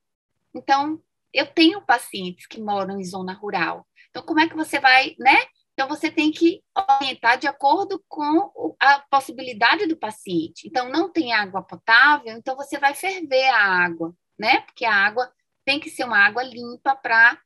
Então, 0.54 1.00
eu 1.32 1.46
tenho 1.46 1.82
pacientes 1.82 2.46
que 2.46 2.60
moram 2.60 2.98
em 2.98 3.04
zona 3.04 3.34
rural. 3.34 3.86
Então, 4.08 4.22
como 4.22 4.40
é 4.40 4.48
que 4.48 4.56
você 4.56 4.80
vai, 4.80 5.14
né? 5.18 5.36
Então, 5.74 5.86
você 5.86 6.10
tem 6.10 6.32
que 6.32 6.62
orientar 6.74 7.36
de 7.38 7.46
acordo 7.46 8.02
com 8.08 8.74
a 8.80 9.00
possibilidade 9.10 9.86
do 9.86 9.96
paciente. 9.96 10.66
Então, 10.66 10.88
não 10.88 11.12
tem 11.12 11.34
água 11.34 11.62
potável, 11.62 12.32
então 12.32 12.56
você 12.56 12.78
vai 12.78 12.94
ferver 12.94 13.44
a 13.50 13.60
água, 13.60 14.14
né? 14.38 14.62
Porque 14.62 14.86
a 14.86 14.94
água 14.94 15.30
tem 15.66 15.78
que 15.78 15.90
ser 15.90 16.04
uma 16.04 16.18
água 16.18 16.42
limpa 16.42 16.96
para 16.96 17.38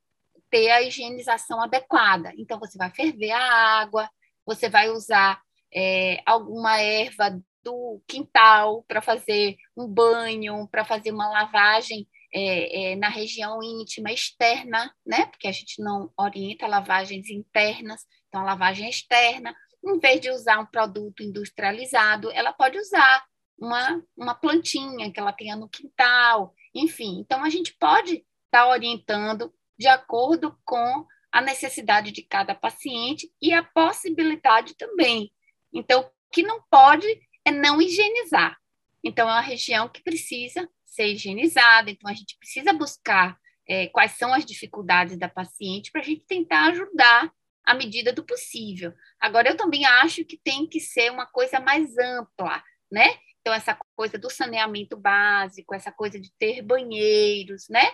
ter 0.49 0.71
a 0.71 0.81
higienização 0.81 1.61
adequada. 1.61 2.33
Então, 2.37 2.61
você 2.61 2.79
vai 2.79 2.91
ferver 2.91 3.33
a 3.33 3.81
água, 3.81 4.09
você 4.47 4.69
vai 4.69 4.91
usar 4.91 5.43
é, 5.75 6.23
alguma 6.25 6.81
erva 6.81 7.37
do 7.63 8.03
quintal 8.07 8.83
para 8.85 9.01
fazer 9.01 9.57
um 9.77 9.87
banho, 9.87 10.69
para 10.69 10.85
fazer 10.85 11.13
uma 11.13 11.29
lavagem 11.29 12.07
é, 12.33 12.93
é, 12.93 12.97
na 12.97 13.09
região 13.09 13.63
íntima 13.63 14.13
externa, 14.13 14.95
né? 15.05 15.27
Porque 15.27 15.49
a 15.49 15.53
gente 15.53 15.83
não 15.83 16.13
orienta 16.17 16.67
lavagens 16.67 17.29
internas. 17.29 18.03
Então, 18.29 18.41
a 18.41 18.45
lavagem 18.45 18.89
externa, 18.89 19.55
em 19.85 19.99
vez 19.99 20.21
de 20.21 20.31
usar 20.31 20.61
um 20.61 20.67
produto 20.67 21.23
industrializado, 21.23 22.31
ela 22.31 22.53
pode 22.53 22.79
usar 22.79 23.25
uma, 23.59 24.03
uma 24.17 24.35
plantinha 24.35 25.13
que 25.13 25.19
ela 25.19 25.33
tenha 25.33 25.57
no 25.57 25.69
quintal, 25.69 26.55
enfim. 26.75 27.19
Então, 27.21 27.45
a 27.45 27.51
gente 27.51 27.77
pode 27.79 28.15
estar 28.15 28.65
tá 28.65 28.69
orientando 28.69 29.53
de 29.79 29.89
acordo 29.89 30.57
com 30.65 31.07
a 31.33 31.41
necessidade 31.41 32.13
de 32.13 32.23
cada 32.23 32.55
paciente 32.55 33.31
e 33.41 33.53
a 33.53 33.63
possibilidade 33.63 34.75
também. 34.77 35.33
Então, 35.73 36.11
que 36.33 36.43
não 36.43 36.63
pode 36.71 37.07
é 37.45 37.51
não 37.51 37.81
higienizar. 37.81 38.57
Então, 39.03 39.29
é 39.29 39.33
uma 39.33 39.41
região 39.41 39.89
que 39.89 40.03
precisa 40.03 40.69
ser 40.85 41.07
higienizada, 41.07 41.91
então 41.91 42.11
a 42.11 42.15
gente 42.15 42.37
precisa 42.39 42.73
buscar 42.73 43.39
é, 43.67 43.87
quais 43.89 44.13
são 44.13 44.35
as 44.35 44.45
dificuldades 44.45 45.17
da 45.17 45.29
paciente 45.29 45.91
para 45.93 46.01
a 46.01 46.05
gente 46.05 46.25
tentar 46.27 46.71
ajudar 46.71 47.33
à 47.65 47.75
medida 47.75 48.13
do 48.13 48.25
possível. 48.25 48.93
Agora, 49.21 49.49
eu 49.49 49.57
também 49.57 49.87
acho 49.87 50.25
que 50.25 50.37
tem 50.37 50.67
que 50.67 50.81
ser 50.81 51.11
uma 51.11 51.27
coisa 51.27 51.61
mais 51.61 51.97
ampla, 51.97 52.63
né? 52.91 53.17
Então, 53.41 53.55
essa 53.55 53.79
coisa 53.95 54.19
do 54.19 54.29
saneamento 54.29 54.97
básico, 54.97 55.75
essa 55.75 55.93
coisa 55.93 56.21
de 56.21 56.31
ter 56.39 56.63
banheiros, 56.63 57.69
né? 57.69 57.91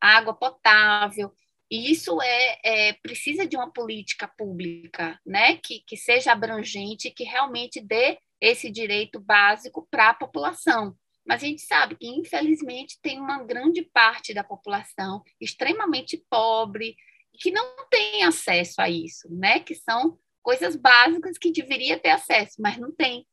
Água 0.00 0.34
potável. 0.34 1.32
E 1.70 1.90
isso 1.90 2.20
é, 2.20 2.58
é, 2.64 2.92
precisa 2.94 3.46
de 3.46 3.56
uma 3.56 3.72
política 3.72 4.28
pública, 4.36 5.18
né? 5.24 5.56
Que, 5.56 5.82
que 5.86 5.96
seja 5.96 6.32
abrangente, 6.32 7.10
que 7.10 7.24
realmente 7.24 7.80
dê 7.80 8.18
esse 8.42 8.68
direito 8.68 9.20
básico 9.20 9.86
para 9.88 10.10
a 10.10 10.14
população. 10.14 10.96
mas 11.24 11.40
a 11.40 11.46
gente 11.46 11.62
sabe 11.62 11.94
que, 11.94 12.08
infelizmente, 12.08 12.98
tem 13.00 13.20
uma 13.20 13.44
grande 13.44 13.82
parte 13.82 14.34
da 14.34 14.42
população 14.42 15.22
extremamente 15.40 16.20
pobre 16.28 16.96
que 17.34 17.52
não 17.52 17.86
tem 17.88 18.24
acesso 18.24 18.80
a 18.80 18.90
isso, 18.90 19.32
né? 19.32 19.60
Que 19.60 19.76
são 19.76 20.18
coisas 20.42 20.74
básicas 20.74 21.38
que 21.38 21.52
deveria 21.52 21.96
ter 21.96 22.10
acesso, 22.10 22.56
mas 22.58 22.76
não 22.76 22.92
tem, 22.92 23.24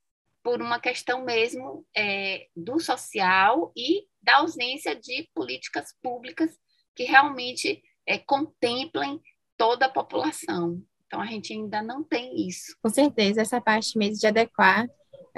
por 0.43 0.61
uma 0.61 0.79
questão 0.79 1.25
mesmo 1.25 1.83
é, 1.97 2.45
do 2.55 2.79
social 2.79 3.73
e 3.75 4.05
da 4.21 4.37
ausência 4.37 4.95
de 4.95 5.27
políticas 5.33 5.91
públicas 6.03 6.55
que 6.95 7.05
realmente 7.05 7.81
é, 8.05 8.19
contemplem 8.19 9.19
toda 9.57 9.87
a 9.87 9.91
população. 9.91 10.79
Então, 11.07 11.19
a 11.19 11.25
gente 11.25 11.53
ainda 11.53 11.81
não 11.81 12.03
tem 12.03 12.47
isso. 12.47 12.77
Com 12.83 12.89
certeza, 12.89 13.41
essa 13.41 13.59
parte 13.59 13.97
mesmo 13.97 14.19
de 14.19 14.27
adequar 14.27 14.87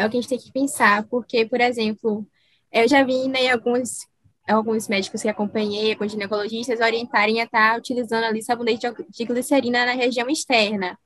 é 0.02 0.06
o 0.06 0.10
que 0.10 0.18
a 0.18 0.22
gente 0.22 0.30
tem 0.30 0.40
que 0.40 0.52
pensar, 0.52 1.08
porque, 1.08 1.46
por 1.46 1.62
exemplo, 1.62 2.26
eu 2.72 2.88
já 2.88 3.04
vi 3.04 3.28
né, 3.28 3.50
alguns, 3.50 4.08
alguns 4.48 4.88
médicos 4.88 5.22
que 5.22 5.30
acompanhei, 5.30 5.94
alguns 5.94 6.12
ginecologistas, 6.12 6.80
orientarem 6.80 7.42
a 7.42 7.46
estar 7.46 7.78
utilizando 7.78 8.24
ali 8.26 8.42
sabonete 8.44 8.88
de 9.10 9.26
glicerina 9.26 9.86
na 9.86 9.94
região 9.94 10.30
externa. 10.30 10.98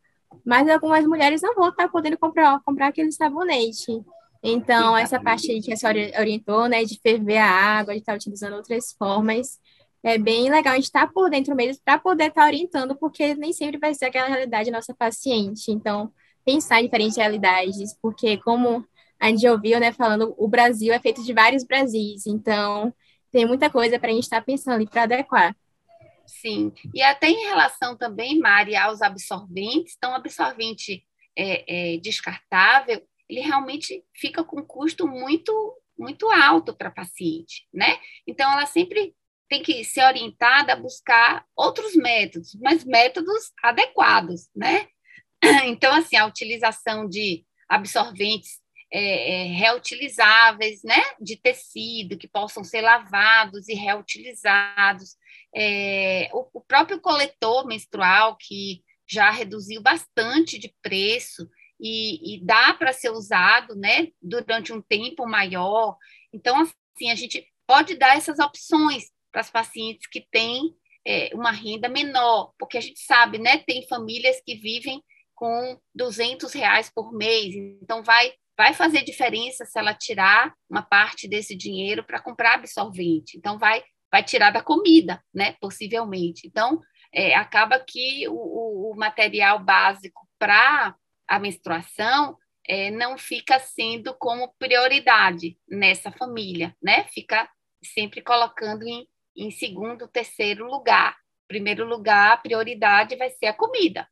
Mas 0.45 0.67
algumas 0.69 1.05
mulheres 1.05 1.41
não 1.41 1.55
vão 1.55 1.69
estar 1.69 1.89
podendo 1.89 2.17
comprar, 2.17 2.59
comprar 2.63 2.87
aquele 2.87 3.11
sabonete. 3.11 4.03
Então, 4.43 4.95
essa 4.95 5.19
parte 5.19 5.51
aí 5.51 5.61
que 5.61 5.73
a 5.73 5.77
senhora 5.77 5.99
orientou, 6.19 6.67
né, 6.67 6.83
de 6.83 6.99
ferver 7.01 7.37
a 7.37 7.49
água, 7.49 7.93
de 7.93 7.99
estar 7.99 8.15
utilizando 8.15 8.55
outras 8.55 8.93
formas, 8.93 9.59
é 10.03 10.19
bem 10.19 10.51
legal 10.51 10.73
a 10.73 10.75
gente 10.75 10.85
estar 10.85 11.11
por 11.11 11.31
dentro 11.31 11.55
mesmo 11.55 11.81
para 11.83 11.97
poder 11.97 12.27
estar 12.27 12.45
orientando, 12.45 12.95
porque 12.95 13.33
nem 13.33 13.51
sempre 13.51 13.79
vai 13.79 13.93
ser 13.95 14.05
aquela 14.05 14.27
realidade 14.27 14.69
da 14.69 14.77
nossa 14.77 14.93
paciente. 14.93 15.71
Então, 15.71 16.11
pensar 16.45 16.79
em 16.79 16.85
diferentes 16.85 17.17
realidades, 17.17 17.97
porque 18.01 18.37
como 18.37 18.87
a 19.19 19.29
gente 19.29 19.47
ouviu, 19.47 19.79
né, 19.79 19.91
falando, 19.91 20.35
o 20.37 20.47
Brasil 20.47 20.93
é 20.93 20.99
feito 20.99 21.23
de 21.23 21.33
vários 21.33 21.63
Brasis, 21.63 22.27
então 22.27 22.93
tem 23.31 23.45
muita 23.45 23.69
coisa 23.69 23.99
para 23.99 24.09
a 24.09 24.13
gente 24.13 24.23
estar 24.23 24.41
pensando 24.41 24.75
ali 24.75 24.87
para 24.87 25.03
adequar. 25.03 25.55
Sim, 26.25 26.71
e 26.93 27.01
até 27.01 27.29
em 27.29 27.45
relação 27.45 27.95
também, 27.97 28.39
Mari, 28.39 28.75
aos 28.75 29.01
absorventes, 29.01 29.95
então, 29.97 30.15
absorvente 30.15 31.05
é, 31.35 31.93
é, 31.95 31.97
descartável, 31.97 33.01
ele 33.29 33.41
realmente 33.41 34.03
fica 34.13 34.43
com 34.43 34.59
um 34.59 34.65
custo 34.65 35.07
muito, 35.07 35.51
muito 35.97 36.29
alto 36.29 36.75
para 36.75 36.89
a 36.89 36.93
paciente, 36.93 37.67
né? 37.73 37.99
Então, 38.27 38.51
ela 38.51 38.65
sempre 38.65 39.15
tem 39.47 39.61
que 39.61 39.83
ser 39.83 40.03
orientada 40.03 40.73
a 40.73 40.75
buscar 40.75 41.45
outros 41.55 41.95
métodos, 41.95 42.55
mas 42.61 42.83
métodos 42.83 43.51
adequados, 43.63 44.49
né? 44.55 44.87
Então, 45.65 45.93
assim, 45.93 46.15
a 46.15 46.25
utilização 46.25 47.07
de 47.07 47.45
absorventes 47.67 48.59
é, 48.91 49.31
é, 49.31 49.43
reutilizáveis, 49.47 50.81
né, 50.83 51.01
de 51.19 51.35
tecido, 51.35 52.17
que 52.17 52.27
possam 52.27 52.63
ser 52.63 52.81
lavados 52.81 53.67
e 53.67 53.73
reutilizados. 53.73 55.17
É, 55.53 56.29
o, 56.33 56.47
o, 56.53 56.61
próprio 56.61 57.01
coletor 57.01 57.65
menstrual, 57.65 58.37
que 58.39 58.83
já 59.07 59.29
reduziu 59.31 59.81
bastante 59.81 60.57
de 60.57 60.73
preço 60.81 61.49
e, 61.79 62.35
e 62.35 62.45
dá 62.45 62.73
para 62.73 62.93
ser 62.93 63.09
usado, 63.09 63.75
né, 63.75 64.07
durante 64.21 64.71
um 64.71 64.81
tempo 64.81 65.27
maior. 65.27 65.97
Então, 66.31 66.61
assim, 66.61 67.11
a 67.11 67.15
gente 67.15 67.45
pode 67.67 67.95
dar 67.95 68.15
essas 68.15 68.39
opções 68.39 69.11
para 69.31 69.41
as 69.41 69.49
pacientes 69.49 70.07
que 70.07 70.25
têm 70.31 70.73
é, 71.05 71.31
uma 71.33 71.51
renda 71.51 71.89
menor, 71.89 72.53
porque 72.57 72.77
a 72.77 72.81
gente 72.81 72.99
sabe, 72.99 73.37
né, 73.37 73.57
tem 73.57 73.87
famílias 73.87 74.41
que 74.45 74.55
vivem 74.55 75.03
com 75.35 75.77
200 75.93 76.51
reais 76.53 76.89
por 76.93 77.13
mês, 77.13 77.53
então 77.81 78.01
vai 78.03 78.33
vai 78.57 78.73
fazer 78.73 79.03
diferença 79.03 79.65
se 79.65 79.77
ela 79.77 79.93
tirar 79.93 80.53
uma 80.69 80.81
parte 80.81 81.27
desse 81.27 81.55
dinheiro 81.55 82.03
para 82.03 82.21
comprar 82.21 82.55
absorvente. 82.55 83.37
Então, 83.37 83.57
vai, 83.57 83.83
vai 84.11 84.23
tirar 84.23 84.51
da 84.51 84.63
comida, 84.63 85.21
né? 85.33 85.55
Possivelmente. 85.59 86.47
Então, 86.47 86.81
é, 87.13 87.35
acaba 87.35 87.79
que 87.79 88.27
o, 88.29 88.91
o, 88.91 88.95
material 88.95 89.59
básico 89.59 90.27
para 90.39 90.95
a 91.27 91.39
menstruação 91.39 92.37
é, 92.67 92.89
não 92.91 93.17
fica 93.17 93.59
sendo 93.59 94.15
como 94.17 94.53
prioridade 94.57 95.57
nessa 95.67 96.11
família, 96.11 96.75
né? 96.81 97.05
Fica 97.13 97.49
sempre 97.83 98.21
colocando 98.21 98.83
em, 98.83 99.05
em 99.35 99.51
segundo, 99.51 100.07
terceiro 100.07 100.65
lugar. 100.65 101.15
Primeiro 101.47 101.85
lugar, 101.85 102.33
a 102.33 102.37
prioridade 102.37 103.15
vai 103.15 103.29
ser 103.29 103.47
a 103.47 103.53
comida, 103.53 104.07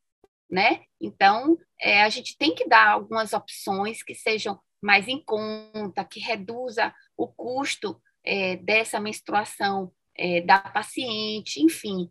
né? 0.50 0.82
Então, 1.00 1.56
é, 1.80 2.02
a 2.02 2.08
gente 2.08 2.36
tem 2.36 2.54
que 2.54 2.68
dar 2.68 2.88
algumas 2.88 3.32
opções 3.32 4.02
que 4.02 4.14
sejam 4.14 4.58
mais 4.82 5.08
em 5.08 5.22
conta, 5.24 6.04
que 6.04 6.20
reduza 6.20 6.94
o 7.16 7.26
custo 7.26 8.00
é, 8.24 8.56
dessa 8.56 9.00
menstruação 9.00 9.92
é, 10.16 10.40
da 10.42 10.58
paciente, 10.58 11.62
enfim. 11.62 12.10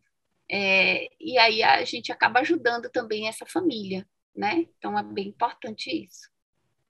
É, 0.51 1.07
e 1.19 1.37
aí 1.37 1.63
a 1.63 1.83
gente 1.85 2.11
acaba 2.11 2.39
ajudando 2.41 2.89
também 2.89 3.27
essa 3.27 3.45
família, 3.45 4.05
né? 4.35 4.65
Então, 4.77 4.97
é 4.97 5.03
bem 5.03 5.29
importante 5.29 5.89
isso. 5.89 6.29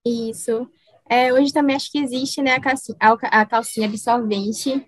Isso. 0.06 0.70
É, 1.10 1.34
hoje 1.34 1.54
também 1.54 1.76
acho 1.76 1.92
que 1.92 2.00
existe 2.00 2.42
né, 2.42 2.54
a, 2.54 2.62
calcinha, 2.62 2.98
a 3.00 3.46
calcinha 3.46 3.88
absorvente, 3.88 4.86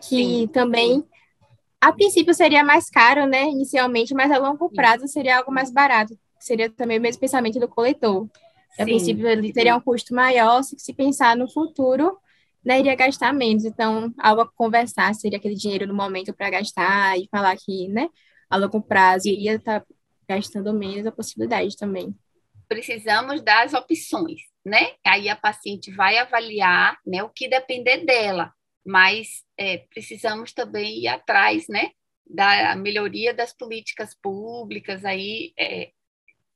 que 0.00 0.16
Sim. 0.16 0.48
também 0.48 1.06
a 1.82 1.92
princípio 1.92 2.32
seria 2.32 2.62
mais 2.62 2.88
caro, 2.88 3.26
né, 3.26 3.42
inicialmente, 3.42 4.14
mas 4.14 4.30
a 4.30 4.38
longo 4.38 4.70
prazo 4.70 5.08
seria 5.08 5.38
algo 5.38 5.50
mais 5.50 5.68
barato. 5.68 6.16
Seria 6.38 6.70
também 6.70 6.96
o 6.96 7.02
mesmo 7.02 7.20
pensamento 7.20 7.58
do 7.58 7.66
coletor. 7.66 8.28
A 8.78 8.84
princípio 8.84 9.26
ele 9.26 9.52
teria 9.52 9.76
um 9.76 9.80
custo 9.80 10.14
maior, 10.14 10.62
se, 10.62 10.78
se 10.78 10.94
pensar 10.94 11.36
no 11.36 11.50
futuro, 11.50 12.16
né, 12.64 12.78
iria 12.78 12.94
gastar 12.94 13.34
menos. 13.34 13.64
Então, 13.64 14.14
algo 14.16 14.42
a 14.42 14.52
conversar 14.52 15.12
seria 15.16 15.38
aquele 15.38 15.56
dinheiro 15.56 15.84
no 15.84 15.92
momento 15.92 16.32
para 16.32 16.50
gastar 16.50 17.18
e 17.18 17.26
falar 17.28 17.56
que, 17.56 17.88
né, 17.88 18.08
a 18.48 18.56
longo 18.56 18.80
prazo 18.80 19.26
iria 19.28 19.56
estar 19.56 19.80
tá 19.80 19.86
gastando 20.28 20.72
menos 20.72 21.04
a 21.04 21.10
possibilidade 21.10 21.76
também. 21.76 22.14
Precisamos 22.68 23.42
das 23.42 23.74
opções, 23.74 24.40
né? 24.64 24.92
Aí 25.04 25.28
a 25.28 25.34
paciente 25.34 25.90
vai 25.90 26.16
avaliar, 26.16 26.96
né, 27.04 27.24
o 27.24 27.28
que 27.28 27.48
depender 27.48 28.04
dela 28.04 28.52
mas 28.84 29.44
é, 29.56 29.78
precisamos 29.78 30.52
também 30.52 31.00
ir 31.00 31.08
atrás, 31.08 31.68
né, 31.68 31.90
da 32.26 32.74
melhoria 32.76 33.34
das 33.34 33.52
políticas 33.52 34.14
públicas 34.14 35.04
aí 35.04 35.52
é, 35.58 35.92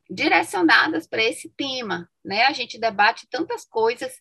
direcionadas 0.08 1.06
para 1.06 1.22
esse 1.22 1.50
tema, 1.50 2.08
né? 2.24 2.44
A 2.44 2.52
gente 2.52 2.78
debate 2.78 3.26
tantas 3.28 3.64
coisas 3.64 4.12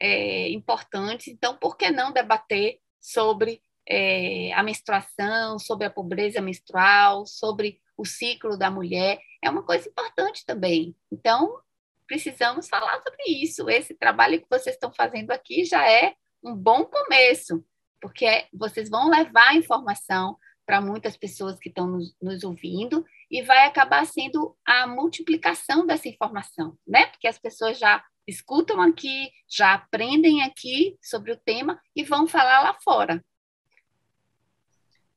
é, 0.00 0.48
importantes, 0.50 1.28
então 1.28 1.56
por 1.56 1.76
que 1.76 1.90
não 1.90 2.12
debater 2.12 2.80
sobre 3.00 3.60
é, 3.86 4.52
a 4.52 4.62
menstruação, 4.62 5.58
sobre 5.58 5.86
a 5.86 5.90
pobreza 5.90 6.40
menstrual, 6.40 7.26
sobre 7.26 7.80
o 7.96 8.04
ciclo 8.04 8.56
da 8.56 8.70
mulher? 8.70 9.20
É 9.42 9.50
uma 9.50 9.62
coisa 9.62 9.88
importante 9.88 10.44
também. 10.44 10.96
Então 11.12 11.60
precisamos 12.06 12.68
falar 12.68 13.00
sobre 13.02 13.22
isso. 13.26 13.68
Esse 13.68 13.94
trabalho 13.94 14.40
que 14.40 14.48
vocês 14.50 14.74
estão 14.74 14.90
fazendo 14.92 15.30
aqui 15.30 15.64
já 15.64 15.88
é 15.88 16.14
um 16.42 16.54
bom 16.54 16.84
começo, 16.84 17.64
porque 18.00 18.46
vocês 18.52 18.88
vão 18.88 19.08
levar 19.08 19.50
a 19.50 19.56
informação 19.56 20.36
para 20.64 20.80
muitas 20.80 21.16
pessoas 21.16 21.58
que 21.58 21.70
estão 21.70 21.86
nos, 21.86 22.14
nos, 22.20 22.44
ouvindo 22.44 23.04
e 23.30 23.42
vai 23.42 23.66
acabar 23.66 24.04
sendo 24.06 24.54
a 24.66 24.86
multiplicação 24.86 25.86
dessa 25.86 26.08
informação, 26.08 26.76
né? 26.86 27.06
Porque 27.06 27.26
as 27.26 27.38
pessoas 27.38 27.78
já 27.78 28.04
escutam 28.26 28.80
aqui, 28.82 29.30
já 29.48 29.72
aprendem 29.72 30.42
aqui 30.42 30.98
sobre 31.02 31.32
o 31.32 31.36
tema 31.38 31.80
e 31.96 32.04
vão 32.04 32.26
falar 32.26 32.60
lá 32.60 32.76
fora. 32.84 33.24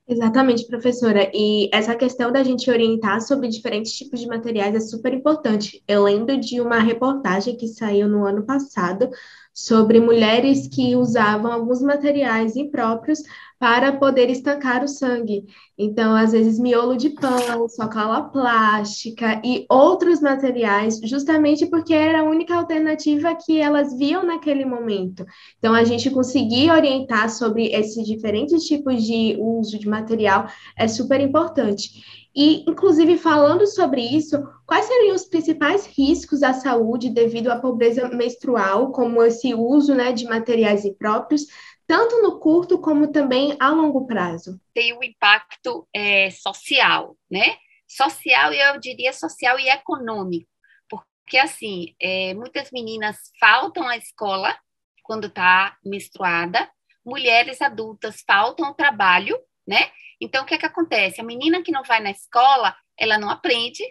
Exatamente, 0.08 0.68
professora. 0.68 1.32
E 1.34 1.70
essa 1.74 1.96
questão 1.96 2.32
da 2.32 2.44
gente 2.44 2.70
orientar 2.70 3.22
sobre 3.22 3.48
diferentes 3.48 3.94
tipos 3.94 4.20
de 4.20 4.28
materiais 4.28 4.76
é 4.76 4.80
super 4.80 5.14
importante. 5.14 5.84
Eu 5.88 6.04
lembro 6.04 6.38
de 6.38 6.60
uma 6.60 6.80
reportagem 6.80 7.56
que 7.56 7.68
saiu 7.68 8.10
no 8.10 8.26
ano 8.26 8.46
passado 8.46 9.10
sobre 9.54 10.00
mulheres 10.00 10.68
que 10.68 10.96
usavam 10.96 11.52
alguns 11.52 11.82
materiais 11.82 12.56
impróprios 12.56 13.22
para 13.62 13.92
poder 13.94 14.28
estancar 14.32 14.84
o 14.84 14.88
sangue. 14.88 15.46
Então, 15.78 16.16
às 16.16 16.32
vezes, 16.32 16.58
miolo 16.58 16.98
de 16.98 17.12
pão, 17.12 17.70
sacola 17.70 18.24
plástica 18.24 19.40
e 19.46 19.68
outros 19.70 20.20
materiais, 20.20 21.00
justamente 21.04 21.68
porque 21.68 21.94
era 21.94 22.22
a 22.22 22.24
única 22.24 22.56
alternativa 22.56 23.36
que 23.36 23.60
elas 23.60 23.96
viam 23.96 24.26
naquele 24.26 24.66
momento. 24.66 25.24
Então, 25.60 25.76
a 25.76 25.84
gente 25.84 26.10
conseguir 26.10 26.72
orientar 26.72 27.30
sobre 27.30 27.68
esses 27.68 28.04
diferentes 28.08 28.64
tipos 28.64 29.04
de 29.04 29.38
uso 29.40 29.78
de 29.78 29.88
material 29.88 30.48
é 30.76 30.88
super 30.88 31.22
importante. 31.22 32.21
E, 32.34 32.64
inclusive, 32.70 33.18
falando 33.18 33.68
sobre 33.68 34.02
isso, 34.02 34.42
quais 34.66 34.86
seriam 34.86 35.16
os 35.16 35.26
principais 35.26 35.86
riscos 35.86 36.44
à 36.44 36.54
saúde 36.54 37.10
devido 37.10 37.52
à 37.52 37.60
pobreza 37.60 38.08
menstrual, 38.08 38.92
como 38.92 39.22
esse 39.22 39.54
uso 39.54 39.94
né, 39.94 40.14
de 40.14 40.26
materiais 40.26 40.86
impróprios, 40.86 41.46
tanto 41.86 42.22
no 42.22 42.40
curto 42.40 42.80
como 42.80 43.12
também 43.12 43.58
a 43.60 43.70
longo 43.70 44.08
prazo? 44.08 44.60
Tem 44.74 44.94
o 44.98 45.04
impacto 45.04 45.86
é, 45.94 46.32
social, 46.32 47.18
né? 47.30 47.58
Social, 47.86 48.54
eu 48.54 48.80
diria 48.80 49.12
social 49.12 49.60
e 49.60 49.68
econômico, 49.68 50.48
porque, 50.90 51.38
assim, 51.38 51.94
é, 52.02 52.34
muitas 52.34 52.72
meninas 52.72 53.18
faltam 53.38 53.86
à 53.86 53.98
escola 53.98 54.58
quando 55.04 55.28
está 55.28 55.76
menstruada. 55.84 56.72
Mulheres 57.06 57.62
adultas 57.62 58.24
faltam 58.26 58.68
ao 58.68 58.74
trabalho, 58.74 59.38
né? 59.68 59.92
Então, 60.22 60.44
o 60.44 60.46
que 60.46 60.54
é 60.54 60.58
que 60.60 60.66
acontece? 60.68 61.20
A 61.20 61.24
menina 61.24 61.64
que 61.64 61.72
não 61.72 61.84
vai 61.84 62.00
na 62.00 62.12
escola, 62.12 62.76
ela 62.96 63.18
não 63.18 63.30
aprende, 63.30 63.84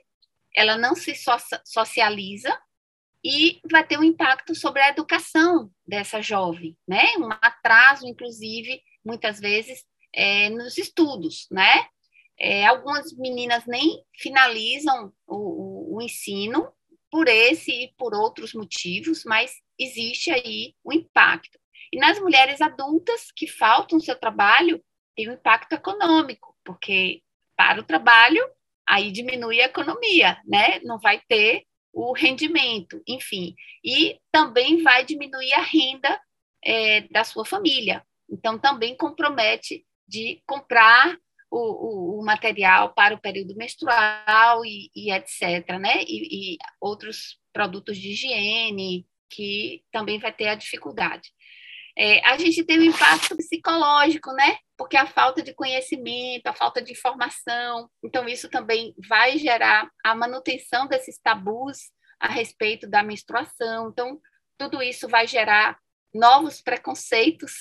ela 0.55 0.79
não 0.79 0.95
se 0.95 1.13
socializa 1.65 2.57
e 3.25 3.61
vai 3.71 3.85
ter 3.87 3.99
um 3.99 4.05
impacto 4.05 4.55
sobre 4.55 4.81
a 4.81 4.89
educação 4.89 5.71
dessa 5.87 6.23
jovem, 6.23 6.77
né? 6.89 7.05
Um 7.19 7.31
atraso, 7.33 8.07
inclusive, 8.07 8.81
muitas 9.05 9.41
vezes, 9.41 9.85
é, 10.15 10.49
nos 10.51 10.79
estudos, 10.79 11.47
né? 11.51 11.87
É, 12.39 12.65
algumas 12.65 13.13
meninas 13.19 13.67
nem 13.67 14.03
finalizam 14.17 15.13
o, 15.27 15.37
o, 15.37 15.97
o, 15.97 16.03
ensino 16.03 16.73
por 17.11 17.29
esse 17.29 17.71
e 17.71 17.95
por 17.99 18.15
outros 18.15 18.55
motivos, 18.55 19.25
mas 19.25 19.53
existe 19.79 20.31
aí 20.31 20.75
o 20.83 20.93
impacto. 20.93 21.59
E 21.93 21.99
nas 21.99 22.19
mulheres 22.19 22.63
adultas 22.63 23.31
que 23.37 23.47
faltam 23.47 24.01
seu 24.01 24.19
trabalho, 24.19 24.83
tem 25.21 25.29
um 25.29 25.35
impacto 25.35 25.75
econômico, 25.75 26.57
porque 26.65 27.23
para 27.57 27.81
o 27.81 27.85
trabalho, 27.85 28.43
aí 28.89 29.13
diminui 29.13 29.61
a 29.61 29.67
economia, 29.67 30.41
né? 30.47 30.81
Não 30.83 30.99
vai 30.99 31.21
ter 31.29 31.65
o 31.93 32.13
rendimento, 32.13 33.03
enfim. 33.07 33.55
E 33.85 34.19
também 34.33 34.83
vai 34.83 35.05
diminuir 35.05 35.53
a 35.53 35.61
renda 35.61 36.21
é, 36.65 37.03
da 37.03 37.23
sua 37.23 37.45
família. 37.45 38.03
Então, 38.31 38.59
também 38.59 38.97
compromete 38.97 39.85
de 40.09 40.43
comprar 40.47 41.19
o, 41.51 41.59
o, 41.59 42.21
o, 42.21 42.25
material 42.25 42.95
para 42.95 43.15
o 43.15 43.21
período 43.21 43.57
menstrual 43.57 44.65
e, 44.65 44.91
e 44.95 45.13
etc., 45.13 45.79
né? 45.79 46.03
E, 46.05 46.55
e, 46.55 46.59
outros 46.81 47.39
produtos 47.53 47.99
de 47.99 48.11
higiene, 48.13 49.07
que 49.29 49.83
também 49.93 50.19
vai 50.19 50.33
ter 50.33 50.49
a 50.49 50.55
dificuldade. 50.55 51.31
É, 52.03 52.27
a 52.27 52.39
gente 52.39 52.65
tem 52.65 52.79
um 52.79 52.85
impacto 52.85 53.37
psicológico, 53.37 54.33
né? 54.33 54.57
Porque 54.75 54.97
a 54.97 55.07
falta 55.07 55.43
de 55.43 55.53
conhecimento, 55.53 56.47
a 56.47 56.55
falta 56.55 56.81
de 56.81 56.93
informação, 56.93 57.91
então 58.03 58.27
isso 58.27 58.49
também 58.49 58.95
vai 59.07 59.37
gerar 59.37 59.87
a 60.03 60.15
manutenção 60.15 60.87
desses 60.87 61.19
tabus 61.19 61.91
a 62.19 62.27
respeito 62.27 62.89
da 62.89 63.03
menstruação. 63.03 63.91
Então, 63.91 64.19
tudo 64.57 64.83
isso 64.83 65.09
vai 65.09 65.27
gerar 65.27 65.79
novos 66.15 66.63
preconceitos 66.63 67.53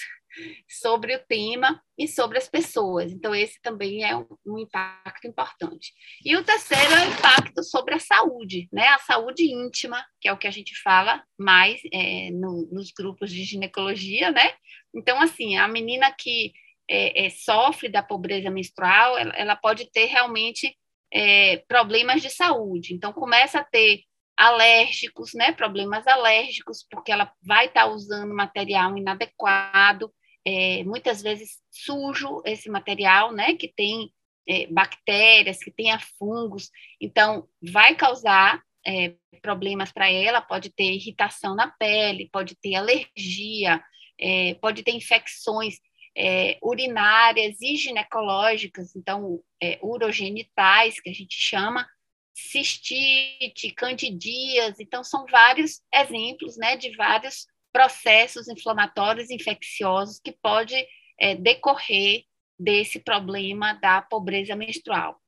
sobre 0.68 1.16
o 1.16 1.20
tema 1.28 1.82
e 1.98 2.08
sobre 2.08 2.38
as 2.38 2.48
pessoas. 2.48 3.12
Então, 3.12 3.34
esse 3.34 3.62
também 3.62 4.04
é 4.04 4.16
um, 4.16 4.58
impacto 4.58 5.28
importante. 5.28 5.94
E 6.24 6.36
o 6.36 6.44
terceiro 6.44 6.94
é 6.94 7.08
o 7.08 7.12
impacto 7.12 7.64
sobre 7.64 7.96
a 7.96 8.00
saúde, 8.00 8.68
né? 8.72 8.88
A 8.88 9.00
saúde 9.00 9.44
íntima, 9.52 10.04
que 10.20 10.28
é 10.28 10.34
o 10.34 10.38
que 10.38 10.48
a 10.48 10.52
gente 10.52 10.80
fala 10.82 11.24
mais 11.38 11.82
é, 11.94 12.30
no, 12.32 12.68
nos 12.72 12.92
grupos 12.92 13.32
de 13.32 13.44
ginecologia, 13.44 14.32
né? 14.32 14.54
Então, 14.94 15.20
assim, 15.22 15.58
a 15.58 15.68
menina 15.68 16.12
que 16.12 16.54
é, 16.90 17.26
é, 17.26 17.30
sofre 17.30 17.90
da 17.90 18.02
pobreza 18.02 18.50
menstrual, 18.50 19.18
ela, 19.18 19.34
ela 19.36 19.56
pode 19.56 19.92
ter 19.92 20.06
realmente 20.06 20.76
é, 21.14 21.58
problemas 21.68 22.22
de 22.22 22.30
saúde. 22.30 22.94
Então, 22.94 23.14
começa 23.14 23.60
a 23.60 23.64
ter 23.64 24.04
alérgicos, 24.40 25.34
né, 25.34 25.52
problemas 25.52 26.08
alérgicos, 26.08 26.86
porque 26.90 27.12
ela 27.12 27.30
vai 27.46 27.66
estar 27.66 27.84
tá 27.84 27.92
usando 27.92 28.34
material 28.34 28.98
inadequado, 28.98 30.14
é, 30.50 30.84
muitas 30.84 31.22
vezes 31.22 31.60
sujo 31.70 32.42
esse 32.44 32.70
material, 32.70 33.32
né, 33.32 33.54
que 33.54 33.68
tem 33.68 34.12
é, 34.48 34.66
bactérias, 34.66 35.60
que 35.60 35.70
tenha 35.70 36.00
fungos, 36.18 36.72
então 37.00 37.48
vai 37.62 37.96
causar 37.96 38.60
é, 38.86 39.14
problemas 39.44 39.92
para 39.92 40.10
ela, 40.10 40.42
pode 40.42 40.72
ter 40.72 40.92
irritação 40.92 41.56
na 41.56 41.68
pele, 41.68 42.30
pode 42.32 42.56
ter 42.56 42.76
alergia, 42.76 43.84
é, 44.20 44.56
pode 44.56 44.82
ter 44.82 44.92
infecções 44.92 45.76
é, 46.18 46.58
urinárias 46.64 47.62
e 47.62 47.76
ginecológicas, 47.76 48.96
então 48.96 49.40
é, 49.62 49.78
urogenitais, 49.84 51.00
que 51.00 51.12
a 51.12 51.14
gente 51.14 51.36
chama, 51.36 51.88
cistite, 52.34 53.70
candidíase, 53.76 54.82
então 54.82 55.04
são 55.04 55.28
vários 55.30 55.80
exemplos, 55.94 56.58
né, 56.58 56.76
de 56.76 56.96
vários 56.96 57.46
processos 57.72 58.48
inflamatórios 58.48 59.30
infecciosos 59.30 60.20
que 60.20 60.32
pode 60.32 60.76
é, 61.20 61.36
decorrer 61.36 62.24
desse 62.58 63.00
problema 63.00 63.74
da 63.74 64.02
pobreza 64.02 64.56
menstrual. 64.56 65.20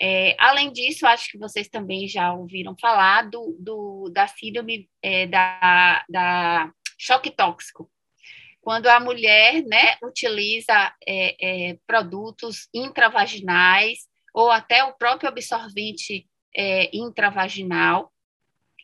É, 0.00 0.36
além 0.38 0.72
disso, 0.72 1.06
acho 1.06 1.30
que 1.30 1.38
vocês 1.38 1.68
também 1.68 2.06
já 2.06 2.32
ouviram 2.32 2.76
falar 2.80 3.28
do, 3.28 3.56
do 3.58 4.10
da 4.10 4.26
síndrome 4.28 4.88
é, 5.02 5.26
da, 5.26 6.04
da 6.08 6.72
choque 6.96 7.30
tóxico. 7.30 7.90
Quando 8.60 8.86
a 8.86 9.00
mulher 9.00 9.62
né, 9.64 9.96
utiliza 10.02 10.94
é, 11.06 11.70
é 11.70 11.78
produtos 11.86 12.68
intravaginais 12.72 14.06
ou 14.32 14.50
até 14.50 14.84
o 14.84 14.92
próprio 14.92 15.28
absorvente 15.28 16.26
é, 16.54 16.94
intravaginal 16.96 18.12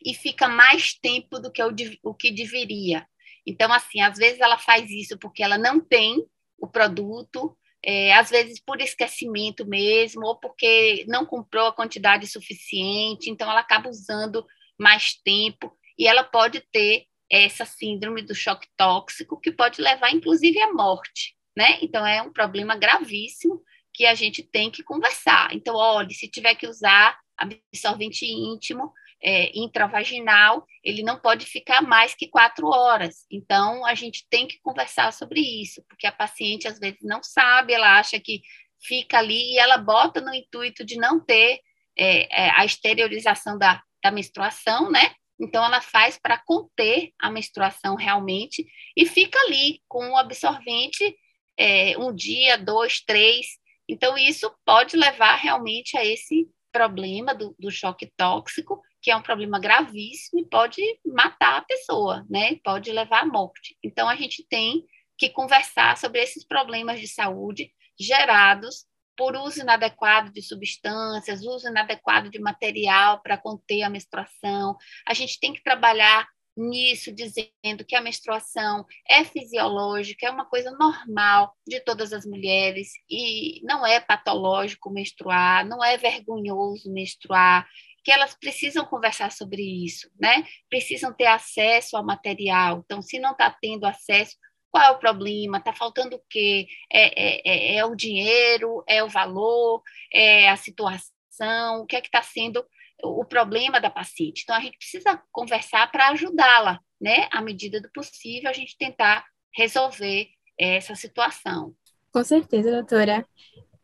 e 0.05 0.13
fica 0.13 0.47
mais 0.47 0.93
tempo 0.93 1.39
do 1.39 1.51
que 1.51 1.63
o, 1.63 1.73
o 2.03 2.13
que 2.13 2.31
deveria. 2.31 3.07
Então, 3.45 3.73
assim, 3.73 4.01
às 4.01 4.17
vezes 4.17 4.39
ela 4.39 4.57
faz 4.57 4.89
isso 4.91 5.17
porque 5.17 5.41
ela 5.41 5.57
não 5.57 5.79
tem 5.79 6.23
o 6.59 6.67
produto, 6.67 7.57
é, 7.83 8.13
às 8.13 8.29
vezes 8.29 8.59
por 8.59 8.79
esquecimento 8.79 9.65
mesmo, 9.65 10.25
ou 10.25 10.39
porque 10.39 11.05
não 11.07 11.25
comprou 11.25 11.67
a 11.67 11.73
quantidade 11.73 12.27
suficiente, 12.27 13.29
então 13.29 13.49
ela 13.49 13.59
acaba 13.59 13.89
usando 13.89 14.45
mais 14.79 15.13
tempo, 15.23 15.75
e 15.97 16.07
ela 16.07 16.23
pode 16.23 16.61
ter 16.71 17.05
essa 17.31 17.65
síndrome 17.65 18.21
do 18.21 18.35
choque 18.35 18.67
tóxico, 18.77 19.39
que 19.39 19.51
pode 19.51 19.81
levar, 19.81 20.11
inclusive, 20.11 20.59
à 20.61 20.71
morte, 20.73 21.35
né? 21.57 21.79
Então, 21.81 22.05
é 22.05 22.21
um 22.21 22.31
problema 22.31 22.75
gravíssimo 22.75 23.61
que 23.93 24.05
a 24.05 24.13
gente 24.13 24.43
tem 24.43 24.69
que 24.69 24.83
conversar. 24.83 25.53
Então, 25.53 25.75
olha, 25.75 26.09
se 26.09 26.27
tiver 26.27 26.55
que 26.55 26.67
usar 26.67 27.17
absorvente 27.37 28.25
íntimo, 28.25 28.91
é, 29.25 29.51
intravaginal, 29.57 30.67
ele 30.83 31.01
não 31.01 31.19
pode 31.19 31.47
ficar 31.47 31.81
mais 31.81 32.13
que 32.13 32.27
quatro 32.27 32.67
horas. 32.67 33.25
Então, 33.31 33.83
a 33.83 33.95
gente 33.95 34.23
tem 34.29 34.47
que 34.47 34.59
conversar 34.61 35.11
sobre 35.11 35.39
isso, 35.39 35.83
porque 35.89 36.05
a 36.05 36.11
paciente 36.11 36.67
às 36.67 36.77
vezes 36.77 36.99
não 37.01 37.23
sabe, 37.23 37.73
ela 37.73 37.97
acha 37.97 38.19
que 38.19 38.43
fica 38.83 39.17
ali 39.17 39.53
e 39.53 39.57
ela 39.57 39.79
bota 39.79 40.21
no 40.21 40.31
intuito 40.31 40.85
de 40.85 40.95
não 40.97 41.19
ter 41.19 41.59
é, 41.97 42.45
é, 42.45 42.51
a 42.51 42.65
exteriorização 42.65 43.57
da, 43.57 43.81
da 44.03 44.11
menstruação, 44.11 44.91
né? 44.91 45.15
Então, 45.39 45.65
ela 45.65 45.81
faz 45.81 46.19
para 46.19 46.37
conter 46.37 47.11
a 47.19 47.31
menstruação 47.31 47.95
realmente 47.95 48.63
e 48.95 49.07
fica 49.07 49.39
ali 49.39 49.81
com 49.87 50.11
o 50.11 50.17
absorvente 50.17 51.17
é, 51.57 51.97
um 51.97 52.13
dia, 52.13 52.59
dois, 52.59 53.01
três. 53.01 53.47
Então, 53.89 54.15
isso 54.15 54.53
pode 54.63 54.95
levar 54.95 55.35
realmente 55.37 55.97
a 55.97 56.05
esse 56.05 56.47
problema 56.71 57.33
do, 57.33 57.55
do 57.57 57.71
choque 57.71 58.11
tóxico 58.15 58.79
que 59.05 59.11
é 59.11 59.15
um 59.15 59.21
problema 59.21 59.59
gravíssimo 59.59 60.41
e 60.41 60.49
pode 60.49 60.81
matar 61.05 61.59
a 61.59 61.61
pessoa, 61.61 62.25
né? 62.27 62.55
Pode 62.63 62.91
levar 62.91 63.21
à 63.21 63.25
morte. 63.27 63.77
Então, 63.83 64.09
a 64.09 64.15
gente 64.15 64.43
tem 64.49 64.83
que 65.15 65.29
conversar 65.29 65.95
sobre 65.95 66.23
esses 66.23 66.43
problemas 66.43 66.99
de 66.99 67.07
saúde 67.07 67.71
gerados 67.99 68.87
por 69.15 69.35
uso 69.35 69.61
inadequado 69.61 70.31
de 70.31 70.41
substâncias, 70.41 71.43
uso 71.43 71.67
inadequado 71.67 72.31
de 72.31 72.39
material 72.39 73.21
para 73.21 73.37
conter 73.37 73.83
a 73.83 73.91
menstruação. 73.91 74.75
A 75.07 75.13
gente 75.13 75.39
tem 75.39 75.53
que 75.53 75.61
trabalhar 75.61 76.27
nisso, 76.57 77.11
dizendo 77.13 77.85
que 77.87 77.95
a 77.95 78.01
menstruação 78.01 78.87
é 79.07 79.23
fisiológica, 79.23 80.25
é 80.25 80.31
uma 80.31 80.45
coisa 80.45 80.71
normal 80.71 81.55
de 81.67 81.79
todas 81.79 82.11
as 82.11 82.25
mulheres 82.25 82.89
e 83.07 83.61
não 83.63 83.85
é 83.85 83.99
patológico 83.99 84.89
menstruar, 84.89 85.63
não 85.63 85.83
é 85.83 85.95
vergonhoso 85.95 86.91
menstruar, 86.91 87.67
que 88.05 88.11
elas 88.11 88.35
precisam 88.35 88.85
conversar 88.85 89.31
sobre 89.31 89.63
isso, 89.63 90.07
né? 90.21 90.45
Precisam 90.69 91.11
ter 91.11 91.25
acesso 91.25 91.97
ao 91.97 92.05
material. 92.05 92.83
Então, 92.85 93.01
se 93.01 93.17
não 93.17 93.31
está 93.31 93.49
tendo 93.49 93.83
acesso, 93.83 94.35
qual 94.69 94.83
é 94.83 94.91
o 94.91 94.99
problema? 94.99 95.57
Está 95.57 95.73
faltando 95.73 96.15
o 96.15 96.21
quê? 96.29 96.67
É, 96.93 97.19
é, 97.19 97.41
é, 97.43 97.77
é, 97.77 97.85
o 97.85 97.95
dinheiro? 97.95 98.83
É 98.87 99.03
o 99.03 99.09
valor? 99.09 99.81
É 100.13 100.49
a 100.51 100.55
situação? 100.55 101.81
O 101.81 101.85
que 101.87 101.95
é 101.95 102.01
que 102.01 102.07
está 102.07 102.21
sendo 102.21 102.63
o 103.03 103.25
problema 103.25 103.81
da 103.81 103.89
paciente? 103.89 104.43
Então, 104.43 104.55
a 104.55 104.59
gente 104.59 104.77
precisa 104.77 105.19
conversar 105.31 105.91
para 105.91 106.09
ajudá-la, 106.09 106.79
né? 107.01 107.27
À 107.31 107.41
medida 107.41 107.81
do 107.81 107.91
possível, 107.91 108.51
a 108.51 108.53
gente 108.53 108.77
tentar 108.77 109.25
resolver 109.51 110.29
essa 110.59 110.93
situação. 110.93 111.73
Com 112.13 112.23
certeza, 112.23 112.71
doutora. 112.71 113.27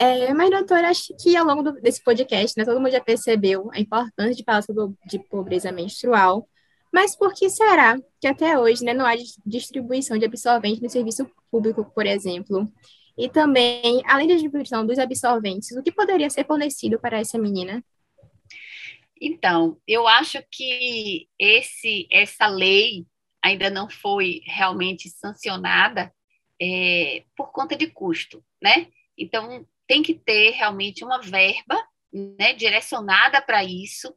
É, 0.04 0.34
mas, 0.34 0.50
doutora, 0.50 0.90
acho 0.90 1.14
que 1.16 1.38
ao 1.38 1.46
longo 1.46 1.62
do, 1.62 1.74
desse 1.74 2.04
podcast, 2.04 2.58
né, 2.58 2.66
todo 2.66 2.80
mundo 2.82 2.90
já 2.92 3.00
percebeu 3.00 3.70
a 3.72 3.80
importância 3.80 4.34
de 4.34 4.44
falar 4.44 4.64
sobre 4.64 4.96
de 5.06 5.20
pobreza 5.20 5.72
menstrual. 5.72 6.50
Mas 6.92 7.16
por 7.16 7.32
que 7.36 7.48
será 7.52 7.96
que 8.20 8.26
até 8.26 8.58
hoje 8.58 8.84
né, 8.84 8.96
não 8.96 9.06
há 9.06 9.14
distribuição 9.46 10.18
de 10.18 10.26
absorventes 10.26 10.82
no 10.82 10.90
serviço 10.90 11.30
público, 11.52 11.86
por 11.94 12.08
exemplo? 12.08 12.68
E 13.16 13.30
também, 13.30 14.02
além 14.08 14.28
da 14.28 14.34
distribuição 14.34 14.84
dos 14.88 14.98
absorventes, 14.98 15.70
o 15.78 15.84
que 15.84 15.92
poderia 15.92 16.32
ser 16.32 16.48
fornecido 16.48 17.00
para 17.00 17.20
essa 17.20 17.38
menina? 17.38 17.86
Então, 19.22 19.78
eu 19.88 20.08
acho 20.08 20.44
que 20.52 21.28
esse, 21.38 22.08
essa 22.12 22.48
lei 22.48 23.06
ainda 23.40 23.70
não 23.70 23.88
foi 23.88 24.42
realmente 24.46 25.10
sancionada 25.10 26.12
é, 26.60 27.24
por 27.38 27.52
conta 27.52 27.76
de 27.76 27.86
custo, 27.86 28.44
né? 28.60 28.88
Então, 29.16 29.64
tem 29.92 30.02
que 30.02 30.14
ter 30.14 30.52
realmente 30.52 31.04
uma 31.04 31.20
verba 31.20 31.86
né, 32.14 32.54
direcionada 32.54 33.42
para 33.42 33.62
isso, 33.62 34.16